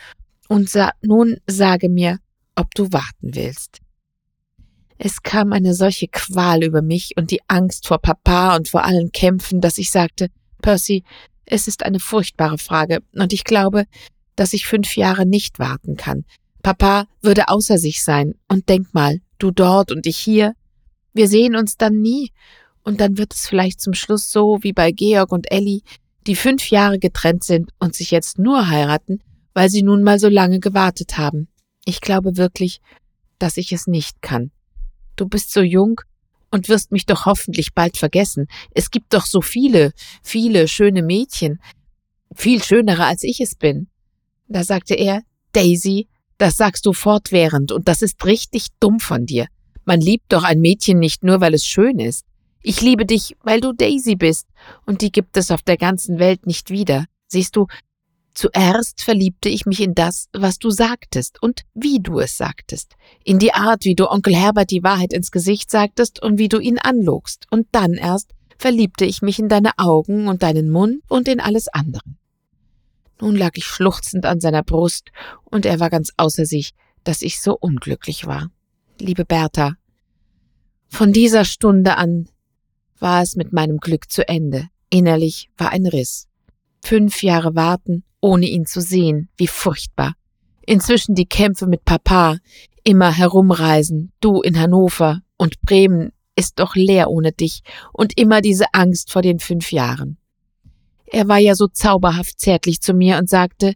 [0.49, 2.19] und sa nun sage mir,
[2.55, 3.81] ob du warten willst.
[4.97, 9.12] Es kam eine solche Qual über mich und die Angst vor Papa und vor allen
[9.12, 10.29] Kämpfen, dass ich sagte,
[10.62, 11.05] Percy,
[11.45, 13.85] es ist eine furchtbare Frage, und ich glaube,
[14.37, 16.25] dass ich fünf Jahre nicht warten kann.
[16.62, 20.55] Papa würde außer sich sein, und denk mal, du dort und ich hier.
[21.12, 22.33] Wir sehen uns dann nie,
[22.85, 25.83] und dann wird es vielleicht zum Schluss so wie bei Georg und Ellie,
[26.26, 29.20] die fünf Jahre getrennt sind und sich jetzt nur heiraten,
[29.54, 31.48] weil sie nun mal so lange gewartet haben.
[31.84, 32.80] Ich glaube wirklich,
[33.38, 34.50] dass ich es nicht kann.
[35.14, 36.00] Du bist so jung
[36.50, 38.46] und wirst mich doch hoffentlich bald vergessen.
[38.74, 41.60] Es gibt doch so viele, viele schöne Mädchen,
[42.34, 43.88] viel schönere als ich es bin.
[44.48, 46.08] Da sagte er, Daisy,
[46.38, 49.46] das sagst du fortwährend und das ist richtig dumm von dir.
[49.84, 52.24] Man liebt doch ein Mädchen nicht nur, weil es schön ist.
[52.68, 54.48] Ich liebe dich, weil du Daisy bist,
[54.87, 57.05] und die gibt es auf der ganzen Welt nicht wieder.
[57.29, 57.68] Siehst du,
[58.35, 63.38] Zuerst verliebte ich mich in das, was du sagtest und wie du es sagtest, in
[63.38, 66.79] die Art, wie du Onkel Herbert die Wahrheit ins Gesicht sagtest und wie du ihn
[66.79, 71.40] anlogst, und dann erst verliebte ich mich in deine Augen und deinen Mund und in
[71.40, 72.02] alles andere.
[73.20, 75.12] Nun lag ich schluchzend an seiner Brust,
[75.44, 76.74] und er war ganz außer sich,
[77.05, 78.50] dass ich so unglücklich war.
[78.98, 79.76] Liebe Bertha,
[80.88, 82.29] von dieser Stunde an
[82.98, 84.68] war es mit meinem Glück zu Ende.
[84.90, 86.28] Innerlich war ein Riss.
[86.82, 90.14] Fünf Jahre warten, ohne ihn zu sehen, wie furchtbar.
[90.66, 92.38] Inzwischen die Kämpfe mit Papa,
[92.85, 98.66] immer herumreisen, du in Hannover und Bremen ist doch leer ohne dich und immer diese
[98.72, 100.18] Angst vor den fünf Jahren.
[101.06, 103.74] Er war ja so zauberhaft zärtlich zu mir und sagte,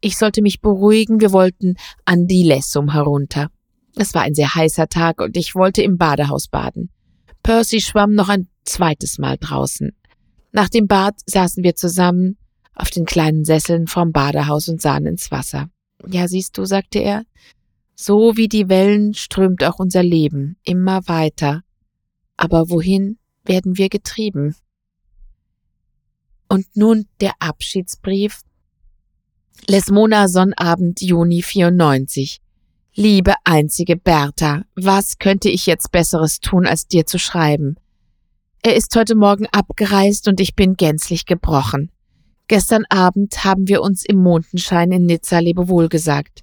[0.00, 3.50] ich sollte mich beruhigen, wir wollten an die Lessum herunter.
[3.96, 6.90] Es war ein sehr heißer Tag und ich wollte im Badehaus baden.
[7.42, 9.92] Percy schwamm noch ein zweites Mal draußen.
[10.52, 12.36] Nach dem Bad saßen wir zusammen,
[12.74, 15.68] auf den kleinen Sesseln vorm Badehaus und sahen ins Wasser.
[16.06, 17.24] Ja, siehst du, sagte er,
[17.94, 21.62] so wie die Wellen strömt auch unser Leben immer weiter.
[22.36, 24.56] Aber wohin werden wir getrieben?
[26.48, 28.40] Und nun der Abschiedsbrief.
[29.68, 32.40] Lesmona Sonnabend Juni 94.
[32.94, 37.76] Liebe einzige Bertha, was könnte ich jetzt Besseres tun, als dir zu schreiben?
[38.62, 41.90] Er ist heute Morgen abgereist und ich bin gänzlich gebrochen.
[42.46, 46.40] Gestern Abend haben wir uns im Mondenschein in Nizza Lebewohl gesagt.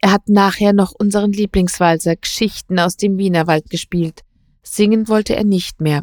[0.00, 4.22] Er hat nachher noch unseren Lieblingswalzer Geschichten aus dem Wienerwald gespielt.
[4.64, 6.02] Singen wollte er nicht mehr.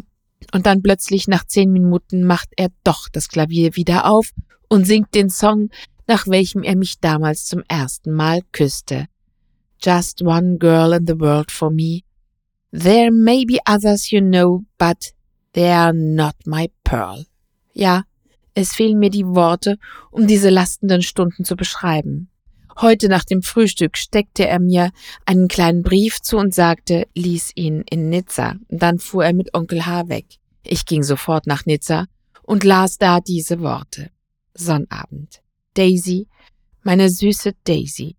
[0.54, 4.32] Und dann plötzlich nach zehn Minuten macht er doch das Klavier wieder auf
[4.70, 5.72] und singt den Song,
[6.08, 9.08] nach welchem er mich damals zum ersten Mal küsste.
[9.82, 12.04] Just one girl in the world for me.
[12.72, 15.12] There may be others you know, but
[15.54, 17.26] they are not my pearl.
[17.74, 18.04] Ja,
[18.54, 19.78] es fehlen mir die Worte,
[20.12, 22.30] um diese lastenden Stunden zu beschreiben.
[22.82, 24.92] Heute nach dem Frühstück steckte er mir
[25.26, 28.56] einen kleinen Brief zu und sagte, lies ihn in Nizza.
[28.70, 30.08] Dann fuhr er mit Onkel H.
[30.08, 30.26] weg.
[30.64, 32.06] Ich ging sofort nach Nizza
[32.44, 34.12] und las da diese Worte.
[34.54, 35.42] Sonnabend.
[35.74, 36.28] Daisy,
[36.84, 38.16] meine süße Daisy.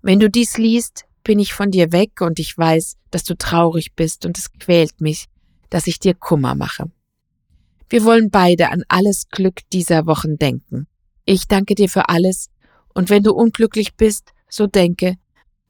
[0.00, 3.94] Wenn du dies liest, bin ich von dir weg und ich weiß, dass du traurig
[3.94, 5.26] bist und es quält mich,
[5.70, 6.90] dass ich dir Kummer mache.
[7.88, 10.86] Wir wollen beide an alles Glück dieser Wochen denken.
[11.24, 12.50] Ich danke dir für alles,
[12.94, 15.16] und wenn du unglücklich bist, so denke,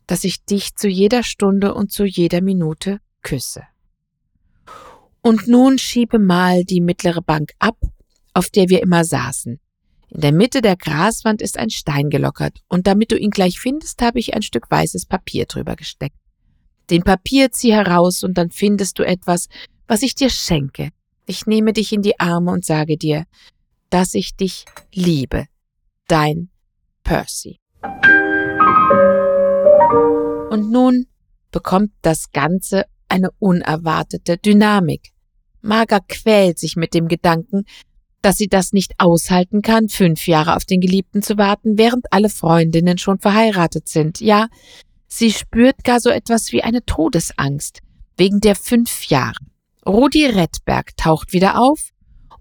[0.07, 3.63] dass ich dich zu jeder Stunde und zu jeder Minute küsse.
[5.21, 7.77] Und nun schiebe mal die mittlere Bank ab,
[8.35, 9.61] auf der wir immer saßen.
[10.11, 14.01] In der Mitte der Graswand ist ein Stein gelockert, und damit du ihn gleich findest,
[14.01, 16.17] habe ich ein Stück weißes Papier drüber gesteckt.
[16.89, 19.49] Den Papier zieh heraus, und dann findest du etwas,
[19.89, 20.91] was ich dir schenke.
[21.27, 23.25] Ich nehme dich in die Arme und sage dir,
[23.91, 25.47] dass ich dich liebe.
[26.07, 26.51] Dein
[27.03, 27.59] Percy.
[30.51, 31.07] Und nun
[31.51, 35.13] bekommt das Ganze eine unerwartete Dynamik.
[35.61, 37.65] Marga quält sich mit dem Gedanken,
[38.23, 42.29] dass sie das nicht aushalten kann, fünf Jahre auf den Geliebten zu warten, während alle
[42.29, 44.21] Freundinnen schon verheiratet sind.
[44.21, 44.49] Ja,
[45.07, 47.81] sie spürt gar so etwas wie eine Todesangst
[48.17, 49.37] wegen der fünf Jahre.
[49.89, 51.93] Rudi Redberg taucht wieder auf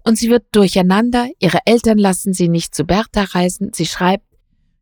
[0.04, 4.26] und sie wird durcheinander, ihre Eltern lassen sie nicht zu Bertha reisen, sie schreibt,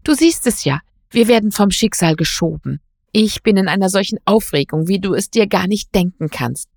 [0.02, 2.81] du siehst es ja, wir werden vom Schicksal geschoben.
[3.12, 6.68] Ich bin in einer solchen Aufregung, wie du es dir gar nicht denken kannst.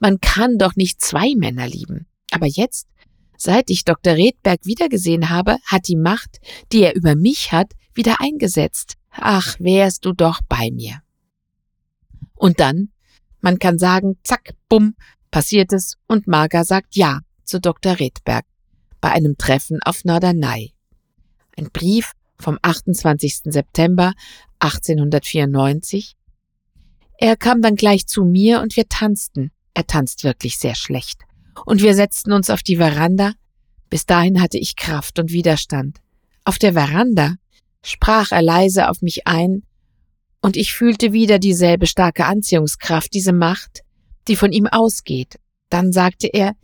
[0.00, 2.06] Man kann doch nicht zwei Männer lieben.
[2.32, 2.88] Aber jetzt,
[3.36, 4.14] seit ich Dr.
[4.14, 6.40] Redberg wiedergesehen habe, hat die Macht,
[6.72, 8.94] die er über mich hat, wieder eingesetzt.
[9.12, 11.00] Ach, wärst du doch bei mir.
[12.34, 12.90] Und dann,
[13.40, 14.94] man kann sagen, zack, bumm,
[15.30, 17.98] passiert es und Marga sagt Ja zu Dr.
[17.98, 18.44] Redberg
[19.00, 20.74] bei einem Treffen auf Norderney.
[21.56, 23.40] Ein Brief vom 28.
[23.44, 24.12] September
[24.60, 26.16] 1894.
[27.18, 29.50] Er kam dann gleich zu mir und wir tanzten.
[29.74, 31.22] Er tanzt wirklich sehr schlecht.
[31.66, 33.32] Und wir setzten uns auf die Veranda.
[33.90, 35.98] Bis dahin hatte ich Kraft und Widerstand.
[36.44, 37.34] Auf der Veranda
[37.82, 39.62] sprach er leise auf mich ein,
[40.40, 43.82] und ich fühlte wieder dieselbe starke Anziehungskraft, diese Macht,
[44.28, 45.38] die von ihm ausgeht.
[45.70, 46.54] Dann sagte er,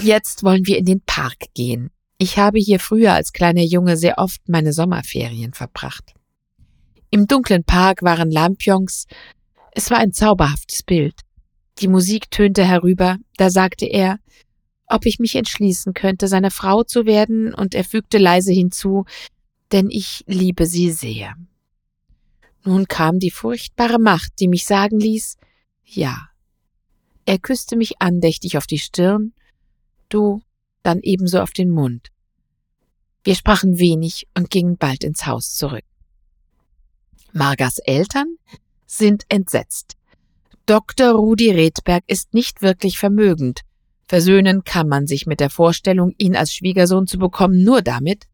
[0.00, 1.90] Jetzt wollen wir in den Park gehen.
[2.18, 6.14] Ich habe hier früher als kleiner Junge sehr oft meine Sommerferien verbracht.
[7.10, 9.06] Im dunklen Park waren Lampions.
[9.72, 11.20] Es war ein zauberhaftes Bild.
[11.78, 14.18] Die Musik tönte herüber, da sagte er,
[14.86, 19.04] ob ich mich entschließen könnte, seine Frau zu werden, und er fügte leise hinzu,
[19.72, 21.34] denn ich liebe sie sehr.
[22.64, 25.36] Nun kam die furchtbare Macht, die mich sagen ließ,
[25.84, 26.28] ja.
[27.26, 29.32] Er küsste mich andächtig auf die Stirn,
[30.08, 30.42] du
[30.82, 32.08] dann ebenso auf den Mund.
[33.24, 35.84] Wir sprachen wenig und gingen bald ins Haus zurück.
[37.32, 38.36] Margas Eltern
[38.86, 39.96] sind entsetzt.
[40.66, 41.12] Dr.
[41.12, 43.62] Rudi Redberg ist nicht wirklich vermögend.
[44.06, 48.24] Versöhnen kann man sich mit der Vorstellung, ihn als Schwiegersohn zu bekommen, nur damit,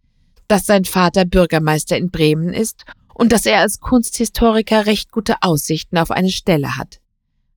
[0.48, 2.84] dass sein Vater Bürgermeister in Bremen ist
[3.14, 7.00] und dass er als Kunsthistoriker recht gute Aussichten auf eine Stelle hat.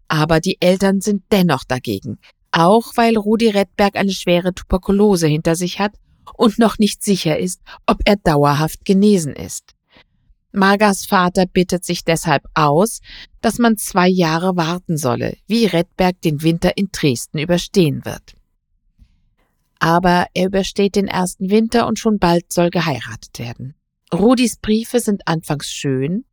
[0.08, 2.20] Aber die Eltern sind dennoch dagegen,
[2.52, 5.94] auch weil Rudi Redberg eine schwere Tuberkulose hinter sich hat
[6.38, 9.74] und noch nicht sicher ist, ob er dauerhaft genesen ist.
[10.52, 13.02] Margas Vater bittet sich deshalb aus,
[13.42, 18.36] dass man zwei Jahre warten solle, wie Redberg den Winter in Dresden überstehen wird.
[19.80, 23.74] Aber er übersteht den ersten Winter und schon bald soll geheiratet werden.
[24.14, 26.24] Rudis Briefe sind anfangs schön,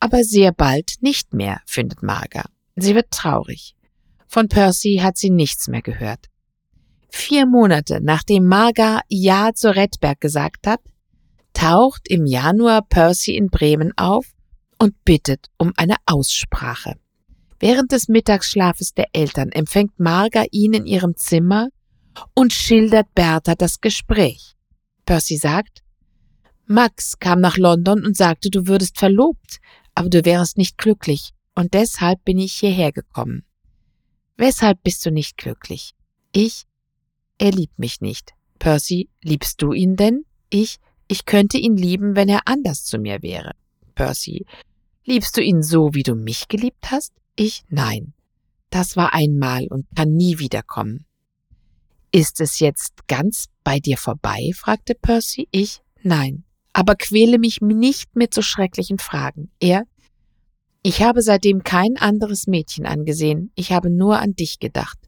[0.00, 2.44] aber sehr bald nicht mehr, findet Marga.
[2.76, 3.74] Sie wird traurig.
[4.26, 6.26] Von Percy hat sie nichts mehr gehört.
[7.10, 10.80] Vier Monate nachdem Marga Ja zu Redberg gesagt hat,
[11.52, 14.26] taucht im Januar Percy in Bremen auf
[14.78, 16.94] und bittet um eine Aussprache.
[17.58, 21.68] Während des Mittagsschlafes der Eltern empfängt Marga ihn in ihrem Zimmer
[22.34, 24.54] und schildert Bertha das Gespräch.
[25.04, 25.82] Percy sagt,
[26.66, 29.58] Max kam nach London und sagte, du würdest verlobt,
[29.94, 33.44] aber du wärst nicht glücklich, und deshalb bin ich hierher gekommen.
[34.36, 35.94] Weshalb bist du nicht glücklich?
[36.32, 36.66] Ich?
[37.38, 38.32] Er liebt mich nicht.
[38.58, 40.24] Percy, liebst du ihn denn?
[40.50, 40.78] Ich?
[41.08, 43.52] Ich könnte ihn lieben, wenn er anders zu mir wäre.
[43.94, 44.46] Percy,
[45.04, 47.12] liebst du ihn so, wie du mich geliebt hast?
[47.36, 47.64] Ich?
[47.68, 48.14] Nein.
[48.70, 51.04] Das war einmal und kann nie wiederkommen.
[52.12, 54.50] Ist es jetzt ganz bei dir vorbei?
[54.54, 55.48] fragte Percy.
[55.50, 55.82] Ich?
[56.02, 56.44] Nein.
[56.72, 59.50] Aber quäle mich nicht mit so schrecklichen Fragen.
[59.60, 59.84] Er?
[60.82, 63.52] Ich habe seitdem kein anderes Mädchen angesehen.
[63.54, 64.98] Ich habe nur an dich gedacht.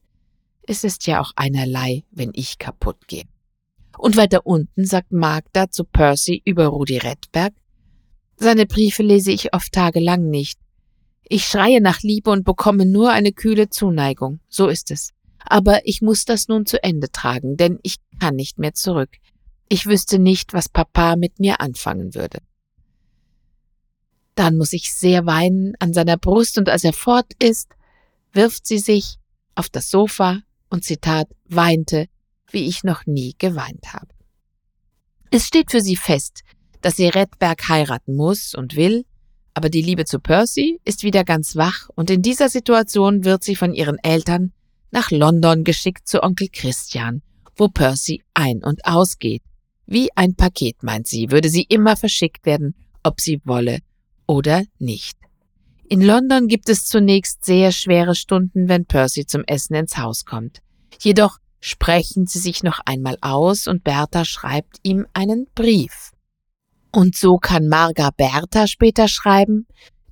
[0.64, 3.24] Es ist ja auch einerlei, wenn ich kaputt gehe.
[3.96, 7.54] Und weiter unten sagt Magda zu Percy über Rudi Redberg,
[8.36, 10.58] seine Briefe lese ich oft tagelang nicht.
[11.28, 14.40] Ich schreie nach Liebe und bekomme nur eine kühle Zuneigung.
[14.48, 15.10] So ist es.
[15.38, 19.10] Aber ich muss das nun zu Ende tragen, denn ich kann nicht mehr zurück.
[19.68, 22.38] Ich wüsste nicht, was Papa mit mir anfangen würde.
[24.34, 27.68] Dann muss ich sehr weinen an seiner Brust und als er fort ist,
[28.32, 29.18] wirft sie sich
[29.54, 30.40] auf das Sofa
[30.70, 32.08] und Zitat weinte
[32.52, 34.08] wie ich noch nie geweint habe.
[35.30, 36.42] Es steht für sie fest,
[36.80, 39.04] dass sie Redberg heiraten muss und will,
[39.54, 43.56] aber die Liebe zu Percy ist wieder ganz wach und in dieser Situation wird sie
[43.56, 44.52] von ihren Eltern
[44.90, 47.22] nach London geschickt zu Onkel Christian,
[47.56, 49.42] wo Percy ein- und ausgeht.
[49.86, 53.78] Wie ein Paket, meint sie, würde sie immer verschickt werden, ob sie wolle
[54.32, 55.18] oder nicht.
[55.86, 60.62] In London gibt es zunächst sehr schwere Stunden, wenn Percy zum Essen ins Haus kommt.
[61.02, 66.12] Jedoch sprechen sie sich noch einmal aus und Bertha schreibt ihm einen Brief.
[66.92, 69.66] Und so kann Marga Bertha später schreiben,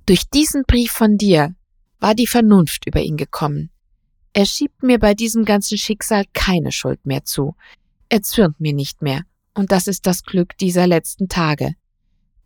[0.05, 1.55] durch diesen Brief von dir
[1.99, 3.71] war die Vernunft über ihn gekommen.
[4.33, 7.55] Er schiebt mir bei diesem ganzen Schicksal keine Schuld mehr zu.
[8.07, 9.23] Er zürnt mir nicht mehr,
[9.55, 11.73] und das ist das Glück dieser letzten Tage.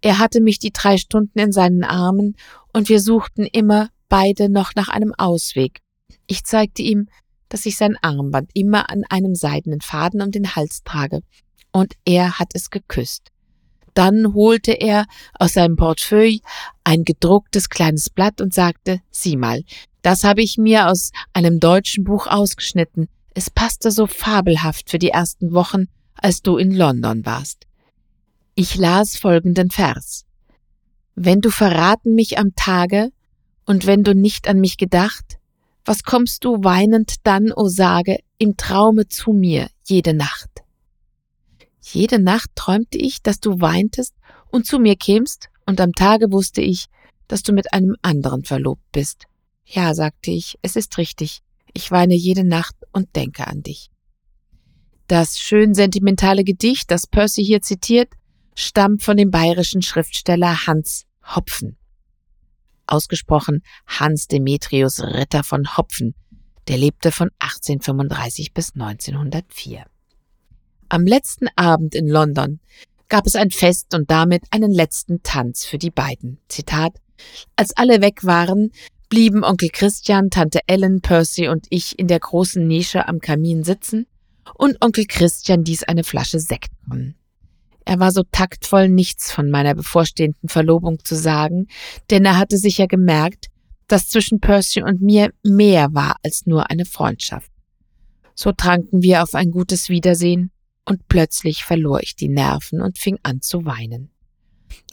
[0.01, 2.35] Er hatte mich die drei Stunden in seinen Armen,
[2.73, 5.81] und wir suchten immer beide noch nach einem Ausweg.
[6.27, 7.07] Ich zeigte ihm,
[7.49, 11.21] dass ich sein Armband immer an einem seidenen Faden um den Hals trage,
[11.71, 13.31] und er hat es geküsst.
[13.93, 15.05] Dann holte er
[15.39, 16.41] aus seinem Portefeuille
[16.83, 19.63] ein gedrucktes kleines Blatt und sagte, sieh mal,
[20.01, 23.07] das habe ich mir aus einem deutschen Buch ausgeschnitten.
[23.33, 27.65] Es passte so fabelhaft für die ersten Wochen, als du in London warst.
[28.57, 30.25] Ich las folgenden Vers.
[31.13, 33.11] Wenn du verraten mich am Tage
[33.65, 35.39] Und wenn du nicht an mich gedacht,
[35.83, 40.49] was kommst du weinend dann, o oh sage, im Traume zu mir jede Nacht?
[41.81, 44.13] Jede Nacht träumte ich, dass du weintest
[44.51, 46.85] und zu mir kämst, und am Tage wusste ich,
[47.27, 49.25] dass du mit einem anderen verlobt bist.
[49.65, 51.41] Ja, sagte ich, es ist richtig.
[51.73, 53.89] Ich weine jede Nacht und denke an dich.
[55.07, 58.09] Das schön sentimentale Gedicht, das Percy hier zitiert,
[58.55, 61.77] stammt von dem bayerischen Schriftsteller Hans Hopfen.
[62.87, 66.15] Ausgesprochen Hans Demetrius Ritter von Hopfen,
[66.67, 69.85] der lebte von 1835 bis 1904.
[70.89, 72.59] Am letzten Abend in London
[73.09, 76.39] gab es ein Fest und damit einen letzten Tanz für die beiden.
[76.47, 77.01] Zitat
[77.55, 78.71] Als alle weg waren,
[79.09, 84.07] blieben Onkel Christian, Tante Ellen, Percy und ich in der großen Nische am Kamin sitzen
[84.53, 87.15] und Onkel Christian ließ eine Flasche Sekt kommen.
[87.85, 91.67] Er war so taktvoll, nichts von meiner bevorstehenden Verlobung zu sagen,
[92.09, 93.47] denn er hatte sicher gemerkt,
[93.87, 97.51] dass zwischen Percy und mir mehr war als nur eine Freundschaft.
[98.33, 100.51] So tranken wir auf ein gutes Wiedersehen,
[100.85, 104.09] und plötzlich verlor ich die Nerven und fing an zu weinen.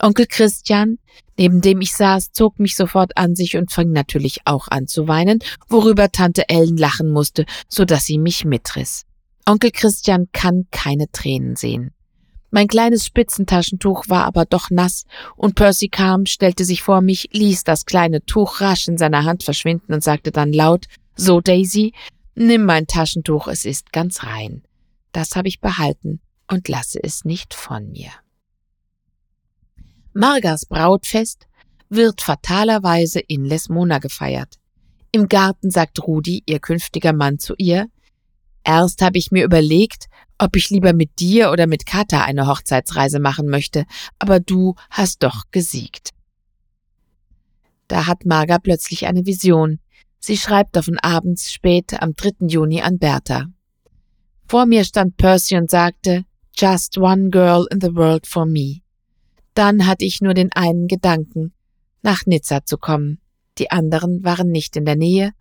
[0.01, 0.99] Onkel Christian,
[1.37, 5.07] neben dem ich saß, zog mich sofort an sich und fing natürlich auch an zu
[5.07, 9.05] weinen, worüber Tante Ellen lachen musste, so dass sie mich mitriss.
[9.47, 11.93] Onkel Christian kann keine Tränen sehen.
[12.55, 17.65] Mein kleines Spitzentaschentuch war aber doch nass, und Percy kam, stellte sich vor mich, ließ
[17.65, 20.85] das kleine Tuch rasch in seiner Hand verschwinden und sagte dann laut
[21.17, 21.95] So, Daisy,
[22.35, 24.63] nimm mein Taschentuch, es ist ganz rein.
[25.13, 28.11] Das habe ich behalten und lasse es nicht von mir.
[30.13, 31.47] Margas Brautfest
[31.89, 34.59] wird fatalerweise in Lesmona gefeiert.
[35.11, 37.89] Im Garten sagt Rudi, ihr künftiger Mann, zu ihr,
[38.65, 40.07] Erst habe ich mir überlegt,
[40.39, 43.85] ob ich lieber mit dir oder mit Kata eine Hochzeitsreise machen möchte,
[44.19, 46.11] aber du hast doch gesiegt.
[47.89, 49.79] Da hat Marga plötzlich eine Vision.
[50.19, 52.47] Sie schreibt davon abends spät am 3.
[52.47, 53.47] Juni an Bertha.
[54.47, 56.25] Vor mir stand Percy und sagte,
[56.57, 58.83] Just one girl in the world for me.
[59.55, 61.53] Dann hatte ich nur den einen Gedanken,
[62.03, 63.19] nach Nizza zu kommen.
[63.59, 65.33] Die anderen waren nicht in der Nähe,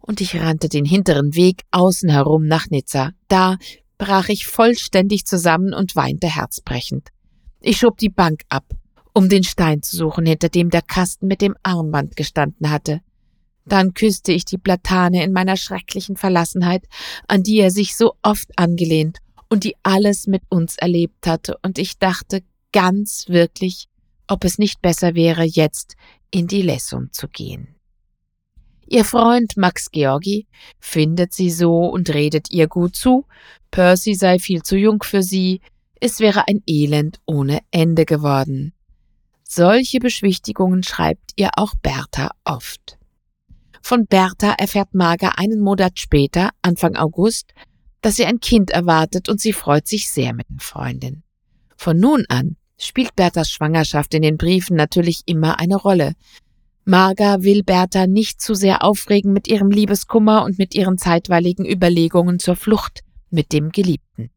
[0.00, 3.12] und ich rannte den hinteren Weg außen herum nach Nizza.
[3.28, 3.56] Da
[3.98, 7.08] brach ich vollständig zusammen und weinte herzbrechend.
[7.60, 8.64] Ich schob die Bank ab,
[9.12, 13.00] um den Stein zu suchen, hinter dem der Kasten mit dem Armband gestanden hatte.
[13.66, 16.86] Dann küsste ich die Platane in meiner schrecklichen Verlassenheit,
[17.28, 19.18] an die er sich so oft angelehnt
[19.50, 23.88] und die alles mit uns erlebt hatte, und ich dachte ganz wirklich,
[24.28, 25.96] ob es nicht besser wäre, jetzt
[26.30, 27.74] in die Lessung zu gehen.
[28.92, 30.48] Ihr Freund Max Georgi
[30.80, 33.24] findet sie so und redet ihr gut zu,
[33.70, 35.60] Percy sei viel zu jung für sie,
[36.00, 38.72] es wäre ein Elend ohne Ende geworden.
[39.44, 42.98] Solche Beschwichtigungen schreibt ihr auch Bertha oft.
[43.80, 47.54] Von Bertha erfährt Marga einen Monat später, Anfang August,
[48.00, 51.22] dass sie ein Kind erwartet und sie freut sich sehr mit der Freundin.
[51.76, 56.14] Von nun an spielt Berthas Schwangerschaft in den Briefen natürlich immer eine Rolle.
[56.90, 62.40] Marga will Bertha nicht zu sehr aufregen mit ihrem Liebeskummer und mit ihren zeitweiligen Überlegungen
[62.40, 64.30] zur Flucht mit dem Geliebten.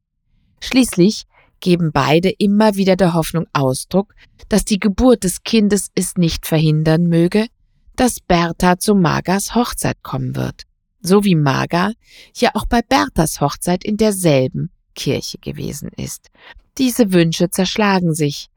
[0.60, 1.24] Schließlich
[1.62, 4.13] geben beide immer wieder der Hoffnung Ausdruck,
[4.50, 7.48] dass die Geburt des Kindes es nicht verhindern möge,
[7.96, 10.62] dass Bertha zu Margas Hochzeit kommen wird,
[11.02, 11.94] so wie Marga
[12.36, 16.30] ja auch bei Berthas Hochzeit in derselben Kirche gewesen ist.
[16.78, 18.52] Diese Wünsche zerschlagen sich,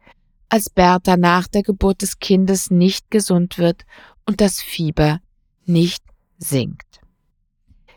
[0.49, 3.85] als Bertha nach der Geburt des Kindes nicht gesund wird
[4.27, 5.21] und das Fieber
[5.65, 6.03] nicht
[6.39, 7.01] sinkt.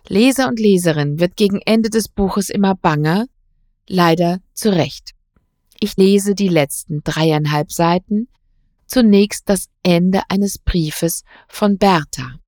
[0.08, 3.28] Leser und Leserin wird gegen Ende des Buches immer banger,
[3.88, 5.12] leider zu Recht.
[5.80, 8.28] Ich lese die letzten dreieinhalb Seiten,
[8.88, 12.40] zunächst das Ende eines Briefes von Bertha.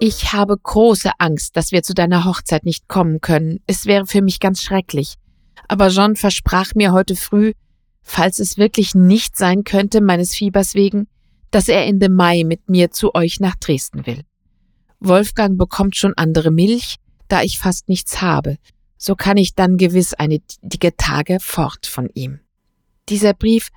[0.00, 3.60] Ich habe große Angst, dass wir zu deiner Hochzeit nicht kommen können.
[3.66, 5.14] Es wäre für mich ganz schrecklich.
[5.68, 7.52] Aber John versprach mir heute früh,
[8.02, 11.06] falls es wirklich nicht sein könnte, meines Fiebers wegen,
[11.50, 14.22] dass er Ende Mai mit mir zu euch nach Dresden will.
[15.00, 16.96] Wolfgang bekommt schon andere Milch,
[17.28, 18.56] da ich fast nichts habe.
[18.96, 22.40] So kann ich dann gewiss einige Tage fort von ihm.
[23.08, 23.68] Dieser Brief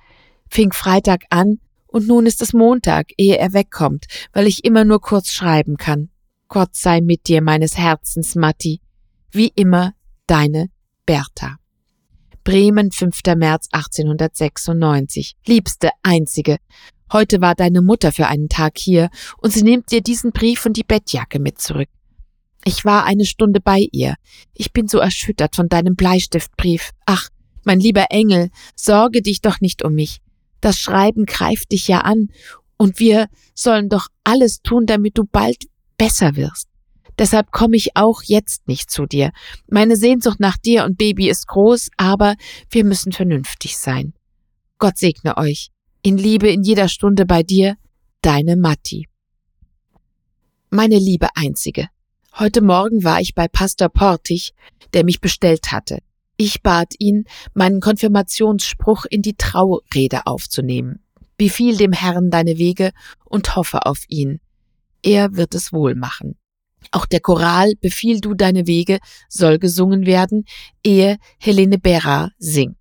[0.48, 5.00] fing Freitag an und nun ist es Montag, ehe er wegkommt, weil ich immer nur
[5.00, 6.08] kurz schreiben kann.
[6.48, 8.80] Gott sei mit dir, meines Herzens, Matti.
[9.30, 9.94] Wie immer,
[10.26, 10.70] deine
[11.06, 11.56] Bertha.
[12.44, 13.20] Bremen, 5.
[13.36, 15.36] März 1896.
[15.46, 16.58] Liebste, einzige.
[17.12, 20.76] Heute war deine Mutter für einen Tag hier und sie nimmt dir diesen Brief und
[20.76, 21.88] die Bettjacke mit zurück.
[22.64, 24.14] Ich war eine Stunde bei ihr.
[24.54, 26.90] Ich bin so erschüttert von deinem Bleistiftbrief.
[27.06, 27.28] Ach,
[27.64, 30.20] mein lieber Engel, sorge dich doch nicht um mich.
[30.60, 32.28] Das Schreiben greift dich ja an,
[32.82, 35.66] und wir sollen doch alles tun, damit du bald
[35.96, 36.66] besser wirst.
[37.18, 39.32] Deshalb komme ich auch jetzt nicht zu dir.
[39.68, 42.36] Meine Sehnsucht nach dir und Baby ist groß, aber
[42.70, 44.14] wir müssen vernünftig sein.
[44.78, 45.70] Gott segne euch.
[46.02, 47.76] In Liebe in jeder Stunde bei dir,
[48.22, 49.08] deine Matti.
[50.70, 51.88] Meine liebe Einzige.
[52.38, 54.54] Heute Morgen war ich bei Pastor Portig,
[54.94, 55.98] der mich bestellt hatte.
[56.38, 61.04] Ich bat ihn, meinen Konfirmationsspruch in die Traurede aufzunehmen.
[61.36, 62.92] Befiehl dem Herrn deine Wege
[63.24, 64.40] und hoffe auf ihn.
[65.02, 66.36] Er wird es wohl machen.
[66.90, 70.44] Auch der Choral Befiehl du deine Wege soll gesungen werden,
[70.84, 72.76] ehe Helene Berra singt.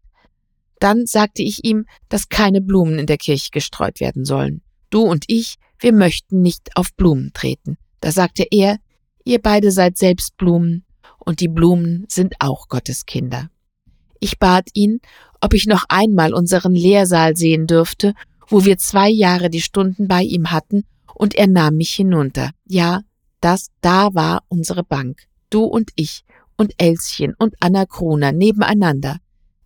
[0.80, 4.62] Dann sagte ich ihm, dass keine Blumen in der Kirche gestreut werden sollen.
[4.90, 7.78] Du und ich, wir möchten nicht auf Blumen treten.
[8.00, 8.78] Da sagte er,
[9.24, 10.84] ihr beide seid selbst Blumen
[11.20, 13.50] und die Blumen sind auch Gottes Kinder.
[14.20, 15.00] Ich bat ihn,
[15.40, 18.14] ob ich noch einmal unseren Lehrsaal sehen dürfte,
[18.48, 20.84] wo wir zwei Jahre die Stunden bei ihm hatten,
[21.14, 22.52] und er nahm mich hinunter.
[22.66, 23.02] Ja,
[23.42, 25.24] das da war unsere Bank.
[25.50, 26.24] Du und ich
[26.56, 29.18] und Elschen und Anna Kroner nebeneinander.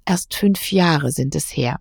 [0.06, 1.80] Erst fünf Jahre sind es her.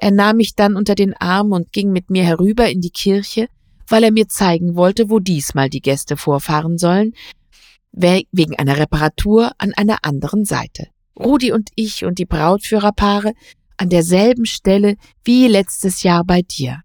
[0.00, 3.48] Er nahm mich dann unter den Arm und ging mit mir herüber in die Kirche,
[3.88, 7.12] weil er mir zeigen wollte, wo diesmal die Gäste vorfahren sollen,
[7.92, 10.88] wegen einer Reparatur an einer anderen Seite.
[11.18, 13.32] Rudi und ich und die Brautführerpaare
[13.78, 16.80] an derselben Stelle wie letztes Jahr bei dir.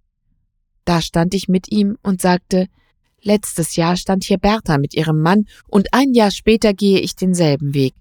[0.85, 2.67] Da stand ich mit ihm und sagte,
[3.23, 7.73] letztes Jahr stand hier Bertha mit ihrem Mann und ein Jahr später gehe ich denselben
[7.73, 7.93] Weg.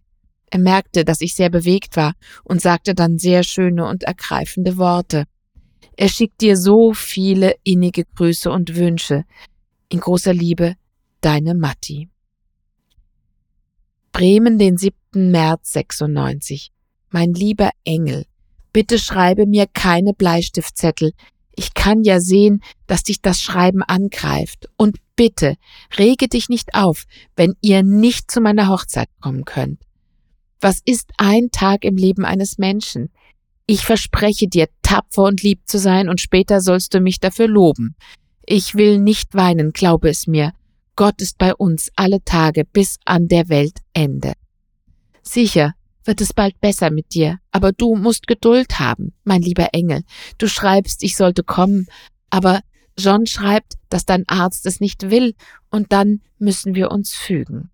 [0.50, 2.14] Er merkte, dass ich sehr bewegt war
[2.44, 5.24] und sagte dann sehr schöne und ergreifende Worte.
[5.96, 9.24] Er schickt dir so viele innige Grüße und Wünsche.
[9.88, 10.74] In großer Liebe,
[11.20, 12.08] deine Matti.
[14.12, 15.30] Bremen, den 7.
[15.30, 16.72] März 96.
[17.10, 18.26] Mein lieber Engel,
[18.72, 21.12] bitte schreibe mir keine Bleistiftzettel.
[21.60, 24.70] Ich kann ja sehen, dass dich das Schreiben angreift.
[24.78, 25.56] Und bitte,
[25.98, 27.04] rege dich nicht auf,
[27.36, 29.78] wenn ihr nicht zu meiner Hochzeit kommen könnt.
[30.62, 33.10] Was ist ein Tag im Leben eines Menschen?
[33.66, 37.94] Ich verspreche dir, tapfer und lieb zu sein, und später sollst du mich dafür loben.
[38.46, 40.54] Ich will nicht weinen, glaube es mir.
[40.96, 44.32] Gott ist bei uns alle Tage bis an der Weltende.
[45.20, 45.74] Sicher
[46.04, 50.02] wird es bald besser mit dir, aber du musst Geduld haben, mein lieber Engel.
[50.38, 51.86] Du schreibst, ich sollte kommen,
[52.30, 52.60] aber
[52.98, 55.34] John schreibt, dass dein Arzt es nicht will,
[55.70, 57.70] und dann müssen wir uns fügen.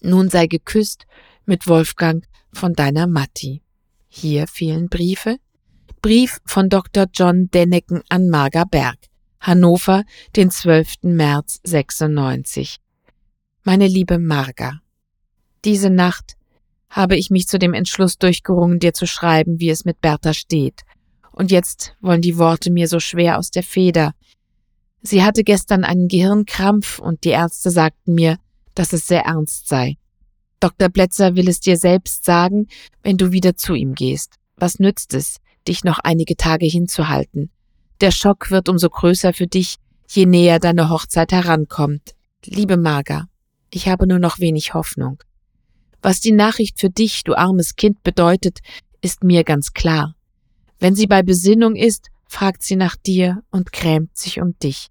[0.00, 1.06] Nun sei geküsst
[1.46, 3.62] mit Wolfgang von deiner Matti.
[4.08, 5.38] Hier fehlen Briefe.
[6.02, 7.06] Brief von Dr.
[7.14, 8.98] John Denneken an Marga Berg.
[9.40, 10.04] Hannover,
[10.36, 11.02] den 12.
[11.02, 12.78] März 96.
[13.64, 14.80] Meine liebe Marga,
[15.64, 16.36] diese Nacht
[16.92, 20.82] habe ich mich zu dem Entschluss durchgerungen, dir zu schreiben, wie es mit Bertha steht.
[21.32, 24.12] Und jetzt wollen die Worte mir so schwer aus der Feder.
[25.00, 28.36] Sie hatte gestern einen Gehirnkrampf und die Ärzte sagten mir,
[28.74, 29.96] dass es sehr ernst sei.
[30.60, 30.90] Dr.
[30.90, 32.68] Plätzer will es dir selbst sagen,
[33.02, 34.34] wenn du wieder zu ihm gehst.
[34.56, 37.50] Was nützt es, dich noch einige Tage hinzuhalten?
[38.02, 39.76] Der Schock wird umso größer für dich,
[40.08, 42.14] je näher deine Hochzeit herankommt.
[42.44, 43.28] Liebe Marga,
[43.70, 45.22] ich habe nur noch wenig Hoffnung.
[46.02, 48.58] Was die Nachricht für dich, du armes Kind, bedeutet,
[49.00, 50.14] ist mir ganz klar.
[50.78, 54.88] Wenn sie bei Besinnung ist, fragt sie nach dir und grämt sich um dich.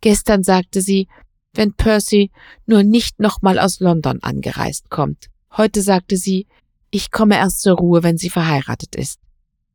[0.00, 1.06] Gestern sagte sie,
[1.52, 2.30] wenn Percy
[2.66, 5.26] nur nicht nochmal aus London angereist kommt.
[5.56, 6.46] Heute sagte sie,
[6.90, 9.20] ich komme erst zur Ruhe, wenn sie verheiratet ist.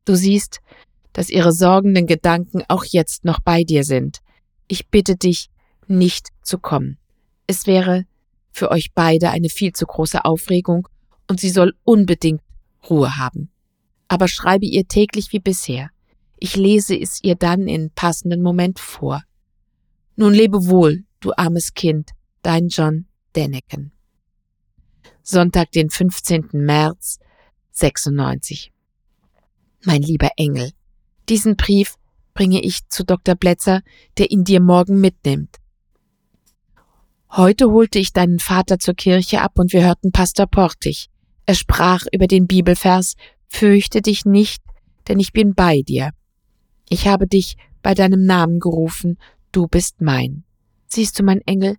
[0.04, 0.60] Du siehst,
[1.12, 4.18] dass ihre sorgenden Gedanken auch jetzt noch bei dir sind.
[4.66, 5.50] Ich bitte dich,
[5.86, 6.98] nicht zu kommen.
[7.46, 8.06] Es wäre
[8.58, 10.88] für euch beide eine viel zu große Aufregung
[11.28, 12.42] und sie soll unbedingt
[12.90, 13.50] Ruhe haben.
[14.08, 15.90] Aber schreibe ihr täglich wie bisher.
[16.38, 19.22] Ich lese es ihr dann in passenden Moment vor.
[20.16, 22.10] Nun lebe wohl, du armes Kind,
[22.42, 23.06] dein John
[23.36, 23.92] Denneken.
[25.22, 26.48] Sonntag, den 15.
[26.52, 27.18] März
[27.70, 28.72] 96.
[29.84, 30.72] Mein lieber Engel,
[31.28, 31.94] diesen Brief
[32.34, 33.34] bringe ich zu Dr.
[33.34, 33.82] Blätzer,
[34.16, 35.58] der ihn dir morgen mitnimmt.
[37.30, 41.10] Heute holte ich deinen Vater zur Kirche ab und wir hörten Pastor Portig.
[41.44, 43.14] Er sprach über den Bibelvers
[43.48, 44.62] Fürchte dich nicht,
[45.08, 46.10] denn ich bin bei dir.
[46.88, 49.18] Ich habe dich bei deinem Namen gerufen,
[49.52, 50.44] du bist mein.
[50.86, 51.76] Siehst du, mein Engel,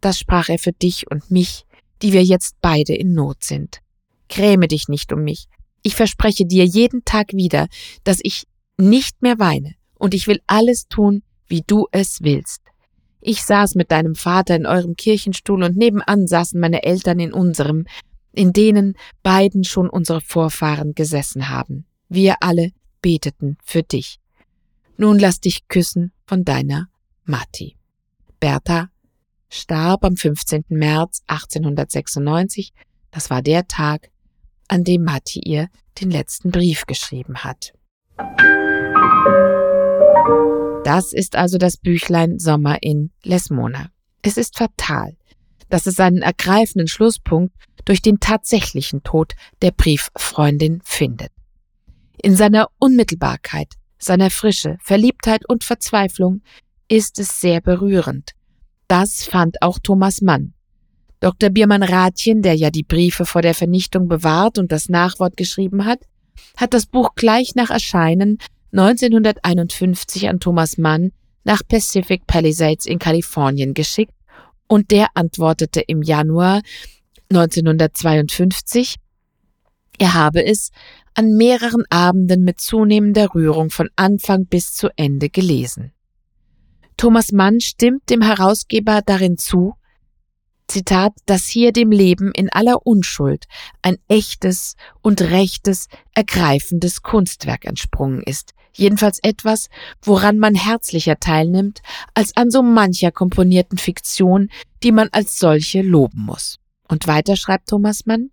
[0.00, 1.66] das sprach er für dich und mich,
[2.02, 3.80] die wir jetzt beide in Not sind.
[4.28, 5.46] Gräme dich nicht um mich.
[5.82, 7.68] Ich verspreche dir jeden Tag wieder,
[8.02, 8.44] dass ich
[8.76, 12.62] nicht mehr weine, und ich will alles tun, wie du es willst.
[13.20, 17.86] Ich saß mit deinem Vater in eurem Kirchenstuhl und nebenan saßen meine Eltern in unserem,
[18.32, 21.84] in denen beiden schon unsere Vorfahren gesessen haben.
[22.08, 22.70] Wir alle
[23.02, 24.18] beteten für dich.
[24.96, 26.88] Nun lass dich küssen von deiner
[27.24, 27.76] Matti.
[28.38, 28.90] Bertha
[29.48, 30.64] starb am 15.
[30.68, 32.72] März 1896.
[33.10, 34.10] Das war der Tag,
[34.68, 35.68] an dem Matti ihr
[36.00, 37.72] den letzten Brief geschrieben hat.
[40.84, 43.90] Das ist also das Büchlein Sommer in Lesmona.
[44.22, 45.16] Es ist fatal,
[45.68, 47.54] dass es seinen ergreifenden Schlusspunkt
[47.84, 51.30] durch den tatsächlichen Tod der Brieffreundin findet.
[52.22, 56.42] In seiner Unmittelbarkeit, seiner Frische, Verliebtheit und Verzweiflung
[56.88, 58.32] ist es sehr berührend.
[58.88, 60.54] Das fand auch Thomas Mann.
[61.20, 61.50] Dr.
[61.50, 66.00] Biermann-Rathjen, der ja die Briefe vor der Vernichtung bewahrt und das Nachwort geschrieben hat,
[66.56, 68.38] hat das Buch gleich nach Erscheinen
[68.72, 71.12] 1951 an Thomas Mann
[71.44, 74.14] nach Pacific Palisades in Kalifornien geschickt
[74.68, 76.60] und der antwortete im Januar
[77.30, 78.96] 1952,
[79.98, 80.70] er habe es
[81.14, 85.92] an mehreren Abenden mit zunehmender Rührung von Anfang bis zu Ende gelesen.
[86.96, 89.74] Thomas Mann stimmt dem Herausgeber darin zu,
[90.70, 93.46] Zitat, dass hier dem Leben in aller Unschuld
[93.82, 99.68] ein echtes und rechtes, ergreifendes Kunstwerk entsprungen ist, jedenfalls etwas,
[100.00, 101.82] woran man herzlicher teilnimmt,
[102.14, 104.48] als an so mancher komponierten Fiktion,
[104.82, 106.58] die man als solche loben muss.
[106.88, 108.30] Und weiter schreibt Thomas Mann,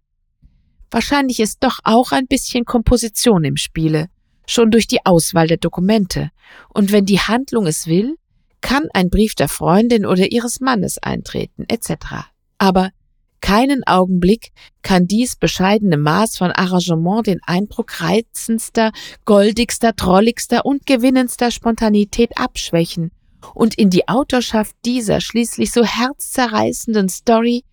[0.89, 4.07] Wahrscheinlich ist doch auch ein bisschen Komposition im Spiele,
[4.47, 6.31] schon durch die Auswahl der Dokumente.
[6.69, 8.15] Und wenn die Handlung es will,
[8.61, 12.27] kann ein Brief der Freundin oder ihres Mannes eintreten, etc.
[12.57, 12.89] Aber
[13.39, 14.51] keinen Augenblick
[14.81, 18.91] kann dies bescheidene Maß von Arrangement den Eindruck reizendster,
[19.25, 23.11] goldigster, trolligster und gewinnendster Spontanität abschwächen
[23.53, 27.63] und in die Autorschaft dieser schließlich so herzzerreißenden Story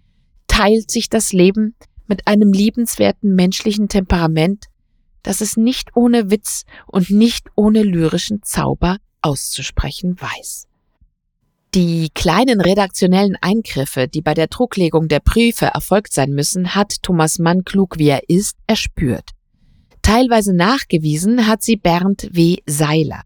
[0.46, 1.74] teilt sich das Leben
[2.06, 4.66] mit einem liebenswerten menschlichen Temperament,
[5.22, 10.68] das es nicht ohne Witz und nicht ohne lyrischen Zauber auszusprechen weiß.
[11.74, 17.40] Die kleinen redaktionellen Eingriffe, die bei der Drucklegung der Briefe erfolgt sein müssen, hat Thomas
[17.40, 19.30] Mann, klug wie er ist, erspürt.
[20.00, 22.58] Teilweise nachgewiesen hat sie Bernd W.
[22.66, 23.22] Seiler.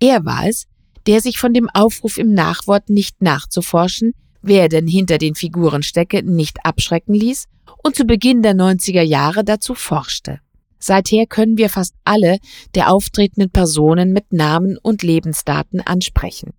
[0.00, 0.66] Er war es,
[1.06, 6.24] der sich von dem Aufruf im Nachwort nicht nachzuforschen, wer denn hinter den Figuren stecke,
[6.24, 7.44] nicht abschrecken ließ
[7.84, 10.40] und zu Beginn der 90er Jahre dazu forschte.
[10.80, 12.38] Seither können wir fast alle
[12.74, 16.54] der auftretenden Personen mit Namen und Lebensdaten ansprechen.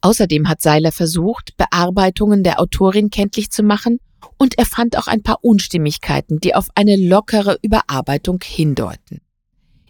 [0.00, 3.98] Außerdem hat Seiler versucht, Bearbeitungen der Autorin kenntlich zu machen
[4.36, 9.20] und er fand auch ein paar Unstimmigkeiten, die auf eine lockere Überarbeitung hindeuten.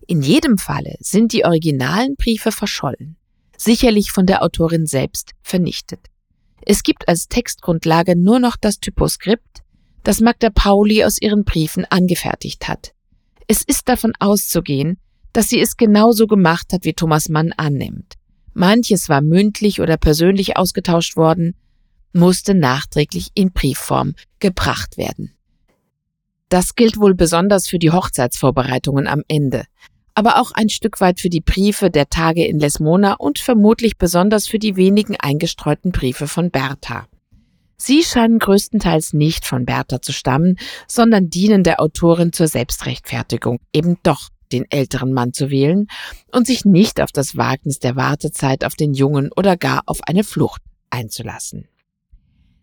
[0.07, 3.17] In jedem Falle sind die originalen Briefe verschollen,
[3.57, 6.01] sicherlich von der Autorin selbst vernichtet.
[6.63, 9.63] Es gibt als Textgrundlage nur noch das Typoskript,
[10.05, 12.93] das Magda Pauli aus ihren Briefen angefertigt hat.
[13.49, 14.99] Es ist davon auszugehen,
[15.33, 18.15] dass sie es genauso gemacht hat, wie Thomas Mann annimmt.
[18.57, 21.55] Manches war mündlich oder persönlich ausgetauscht worden,
[22.15, 25.35] musste nachträglich in Briefform gebracht werden.
[26.49, 29.65] Das gilt wohl besonders für die Hochzeitsvorbereitungen am Ende,
[30.15, 34.47] aber auch ein Stück weit für die Briefe der Tage in Lesmona und vermutlich besonders
[34.47, 37.07] für die wenigen eingestreuten Briefe von Bertha.
[37.77, 40.57] Sie scheinen größtenteils nicht von Bertha zu stammen,
[40.89, 45.87] sondern dienen der Autorin zur Selbstrechtfertigung, eben doch den älteren Mann zu wählen
[46.33, 50.25] und sich nicht auf das Wagnis der Wartezeit auf den Jungen oder gar auf eine
[50.25, 51.69] Flucht einzulassen.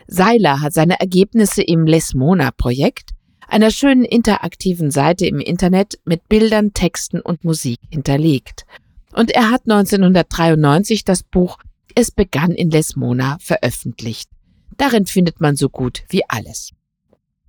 [0.07, 3.11] Seiler hat seine Ergebnisse im Lesmona-Projekt,
[3.47, 8.65] einer schönen interaktiven Seite im Internet mit Bildern, Texten und Musik hinterlegt.
[9.13, 11.59] Und er hat 1993 das Buch
[11.95, 14.29] Es begann in Lesmona veröffentlicht.
[14.77, 16.71] Darin findet man so gut wie alles.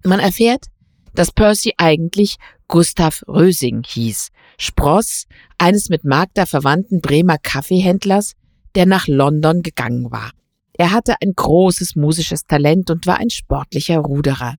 [0.05, 0.67] Man erfährt,
[1.15, 2.37] dass Percy eigentlich
[2.69, 5.27] Gustav Rösing hieß, Spross
[5.59, 8.33] eines mit Magda verwandten Bremer Kaffeehändlers,
[8.75, 10.31] der nach London gegangen war.
[10.77, 14.57] Er hatte ein großes musisches Talent und war ein sportlicher Ruderer.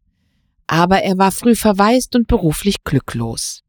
[0.68, 3.64] Aber er war früh verwaist und beruflich glücklos.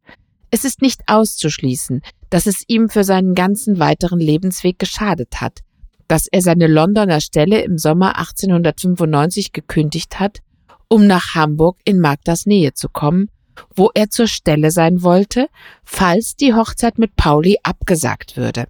[0.50, 5.60] Es ist nicht auszuschließen, dass es ihm für seinen ganzen weiteren Lebensweg geschadet hat,
[6.08, 10.38] dass er seine Londoner Stelle im Sommer 1895 gekündigt hat,
[10.88, 13.30] um nach Hamburg in Magdas Nähe zu kommen,
[13.74, 15.48] wo er zur Stelle sein wollte,
[15.84, 18.66] falls die Hochzeit mit Pauli abgesagt würde.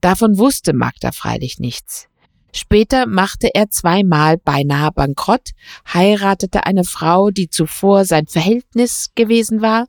[0.00, 2.08] Davon wusste Magda freilich nichts.
[2.52, 5.50] Später machte er zweimal beinahe bankrott,
[5.92, 9.86] heiratete eine Frau, die zuvor sein Verhältnis gewesen war,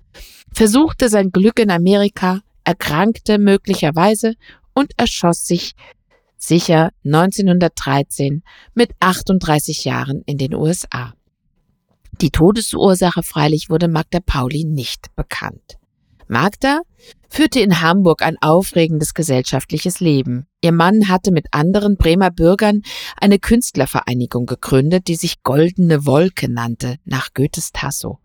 [0.54, 4.36] versuchte sein Glück in Amerika, erkrankte möglicherweise
[4.74, 5.74] und erschoss sich
[6.38, 8.44] sicher 1913
[8.76, 11.14] mit 38 Jahren in den USA.
[12.22, 15.80] Die Todesursache freilich wurde Magda Pauli nicht bekannt.
[16.28, 16.82] Magda
[17.30, 20.46] führte in Hamburg ein aufregendes gesellschaftliches Leben.
[20.62, 22.84] Ihr Mann hatte mit anderen Bremer Bürgern
[23.20, 28.20] eine Künstlervereinigung gegründet, die sich Goldene Wolke nannte, nach Goethes Tasso.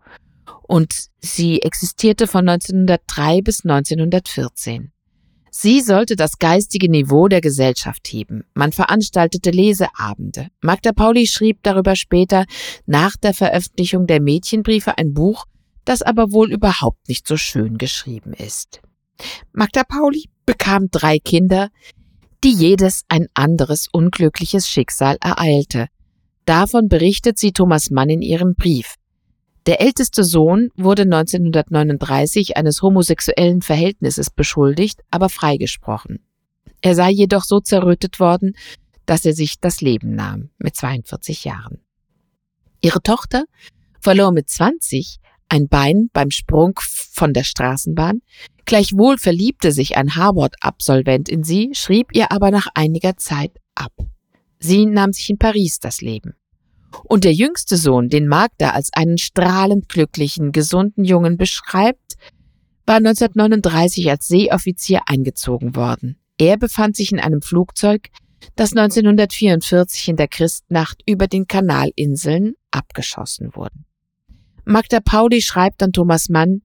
[0.61, 4.91] Und sie existierte von 1903 bis 1914.
[5.51, 8.43] Sie sollte das geistige Niveau der Gesellschaft heben.
[8.53, 10.49] Man veranstaltete Leseabende.
[10.61, 12.45] Magda Pauli schrieb darüber später
[12.85, 15.45] nach der Veröffentlichung der Mädchenbriefe ein Buch,
[15.85, 18.81] das aber wohl überhaupt nicht so schön geschrieben ist.
[19.53, 21.69] Magda Pauli bekam drei Kinder,
[22.43, 25.87] die jedes ein anderes unglückliches Schicksal ereilte.
[26.45, 28.95] Davon berichtet sie Thomas Mann in ihrem Brief.
[29.67, 36.19] Der älteste Sohn wurde 1939 eines homosexuellen Verhältnisses beschuldigt, aber freigesprochen.
[36.79, 38.55] Er sei jedoch so zerrüttet worden,
[39.05, 41.81] dass er sich das Leben nahm, mit 42 Jahren.
[42.79, 43.43] Ihre Tochter
[43.99, 48.21] verlor mit 20 ein Bein beim Sprung von der Straßenbahn.
[48.65, 53.91] Gleichwohl verliebte sich ein Harvard-Absolvent in sie, schrieb ihr aber nach einiger Zeit ab.
[54.59, 56.35] Sie nahm sich in Paris das Leben.
[57.03, 62.17] Und der jüngste Sohn, den Magda als einen strahlend glücklichen, gesunden Jungen beschreibt,
[62.85, 66.17] war 1939 als Seeoffizier eingezogen worden.
[66.37, 68.09] Er befand sich in einem Flugzeug,
[68.55, 73.75] das 1944 in der Christnacht über den Kanalinseln abgeschossen wurde.
[74.65, 76.61] Magda Pauli schreibt an Thomas Mann,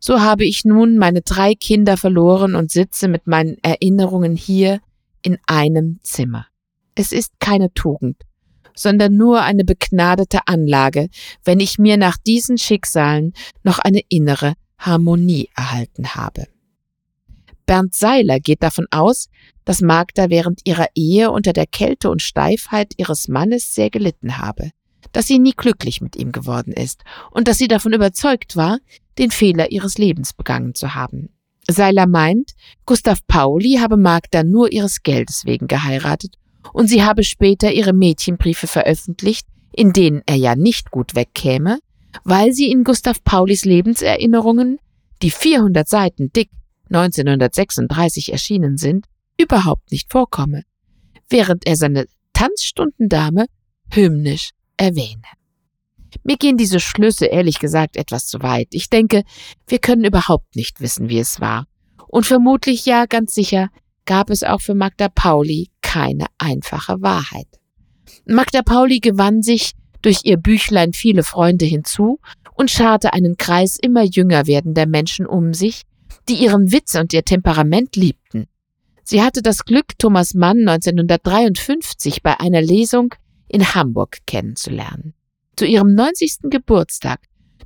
[0.00, 4.80] so habe ich nun meine drei Kinder verloren und sitze mit meinen Erinnerungen hier
[5.22, 6.46] in einem Zimmer.
[6.94, 8.22] Es ist keine Tugend,
[8.78, 11.08] sondern nur eine begnadete Anlage,
[11.44, 16.46] wenn ich mir nach diesen Schicksalen noch eine innere Harmonie erhalten habe.
[17.66, 19.28] Bernd Seiler geht davon aus,
[19.64, 24.70] dass Magda während ihrer Ehe unter der Kälte und Steifheit ihres Mannes sehr gelitten habe,
[25.12, 28.78] dass sie nie glücklich mit ihm geworden ist und dass sie davon überzeugt war,
[29.18, 31.28] den Fehler ihres Lebens begangen zu haben.
[31.70, 32.52] Seiler meint,
[32.86, 36.36] Gustav Pauli habe Magda nur ihres Geldes wegen geheiratet
[36.72, 41.78] und sie habe später ihre Mädchenbriefe veröffentlicht, in denen er ja nicht gut wegkäme,
[42.24, 44.78] weil sie in Gustav Paulis Lebenserinnerungen,
[45.22, 46.50] die 400 Seiten dick
[46.90, 49.06] 1936 erschienen sind,
[49.38, 50.62] überhaupt nicht vorkomme,
[51.28, 53.46] während er seine Tanzstundendame
[53.92, 55.22] hymnisch erwähne.
[56.24, 58.68] Mir gehen diese Schlüsse ehrlich gesagt etwas zu weit.
[58.70, 59.24] Ich denke,
[59.66, 61.66] wir können überhaupt nicht wissen, wie es war.
[62.06, 63.68] Und vermutlich ja ganz sicher
[64.06, 67.48] gab es auch für Magda Pauli keine einfache Wahrheit.
[68.26, 69.72] Magda Pauli gewann sich
[70.02, 72.20] durch ihr Büchlein viele Freunde hinzu
[72.54, 75.84] und scharte einen Kreis immer jünger werdender Menschen um sich,
[76.28, 78.48] die ihren Witz und ihr Temperament liebten.
[79.02, 83.14] Sie hatte das Glück, Thomas Mann 1953 bei einer Lesung
[83.48, 85.14] in Hamburg kennenzulernen.
[85.56, 86.50] Zu ihrem 90.
[86.50, 87.20] Geburtstag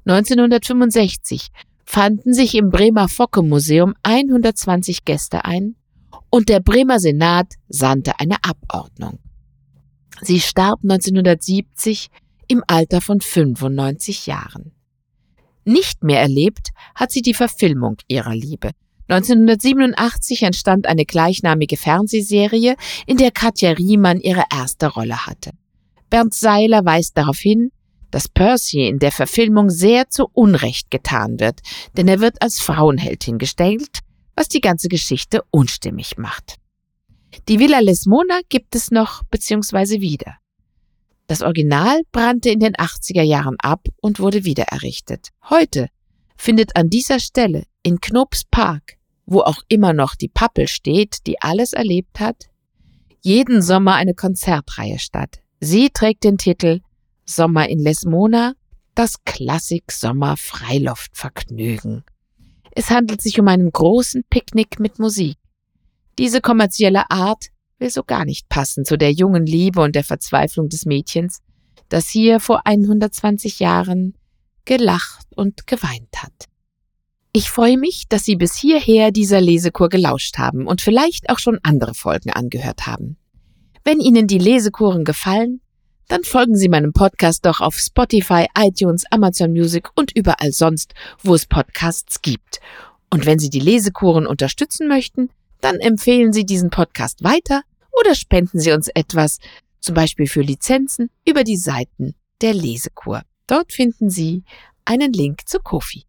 [0.06, 1.48] 1965
[1.84, 5.74] fanden sich im Bremer Focke Museum 120 Gäste ein
[6.32, 9.18] und der Bremer Senat sandte eine Abordnung.
[10.22, 12.08] Sie starb 1970
[12.48, 14.72] im Alter von 95 Jahren.
[15.64, 18.70] Nicht mehr erlebt hat sie die Verfilmung ihrer Liebe.
[19.08, 22.76] 1987 entstand eine gleichnamige Fernsehserie,
[23.06, 25.50] in der Katja Riemann ihre erste Rolle hatte.
[26.08, 27.72] Bernd Seiler weist darauf hin,
[28.10, 31.60] dass Percy in der Verfilmung sehr zu Unrecht getan wird,
[31.96, 34.00] denn er wird als Frauenheld hingestellt,
[34.34, 36.56] was die ganze Geschichte unstimmig macht.
[37.48, 40.00] Die Villa Lesmona gibt es noch bzw.
[40.00, 40.36] wieder.
[41.26, 45.28] Das Original brannte in den 80er Jahren ab und wurde wieder errichtet.
[45.48, 45.88] Heute
[46.36, 51.40] findet an dieser Stelle in Knopfs Park, wo auch immer noch die Pappel steht, die
[51.40, 52.50] alles erlebt hat,
[53.22, 55.40] jeden Sommer eine Konzertreihe statt.
[55.60, 56.80] Sie trägt den Titel
[57.24, 58.54] Sommer in Lesmona,
[58.94, 62.04] das Klassik Sommer Freiluftvergnügen.
[62.74, 65.36] Es handelt sich um einen großen Picknick mit Musik.
[66.18, 67.46] Diese kommerzielle Art
[67.78, 71.40] will so gar nicht passen zu der jungen Liebe und der Verzweiflung des Mädchens,
[71.88, 74.14] das hier vor 120 Jahren
[74.64, 76.48] gelacht und geweint hat.
[77.34, 81.58] Ich freue mich, dass Sie bis hierher dieser Lesekur gelauscht haben und vielleicht auch schon
[81.62, 83.16] andere Folgen angehört haben.
[83.84, 85.60] Wenn Ihnen die Lesekuren gefallen,
[86.12, 90.92] dann folgen Sie meinem Podcast doch auf Spotify, iTunes, Amazon Music und überall sonst,
[91.22, 92.60] wo es Podcasts gibt.
[93.08, 95.30] Und wenn Sie die Lesekuren unterstützen möchten,
[95.62, 97.62] dann empfehlen Sie diesen Podcast weiter
[97.98, 99.38] oder spenden Sie uns etwas,
[99.80, 103.22] zum Beispiel für Lizenzen, über die Seiten der Lesekur.
[103.46, 104.42] Dort finden Sie
[104.84, 106.04] einen Link zu Kofi.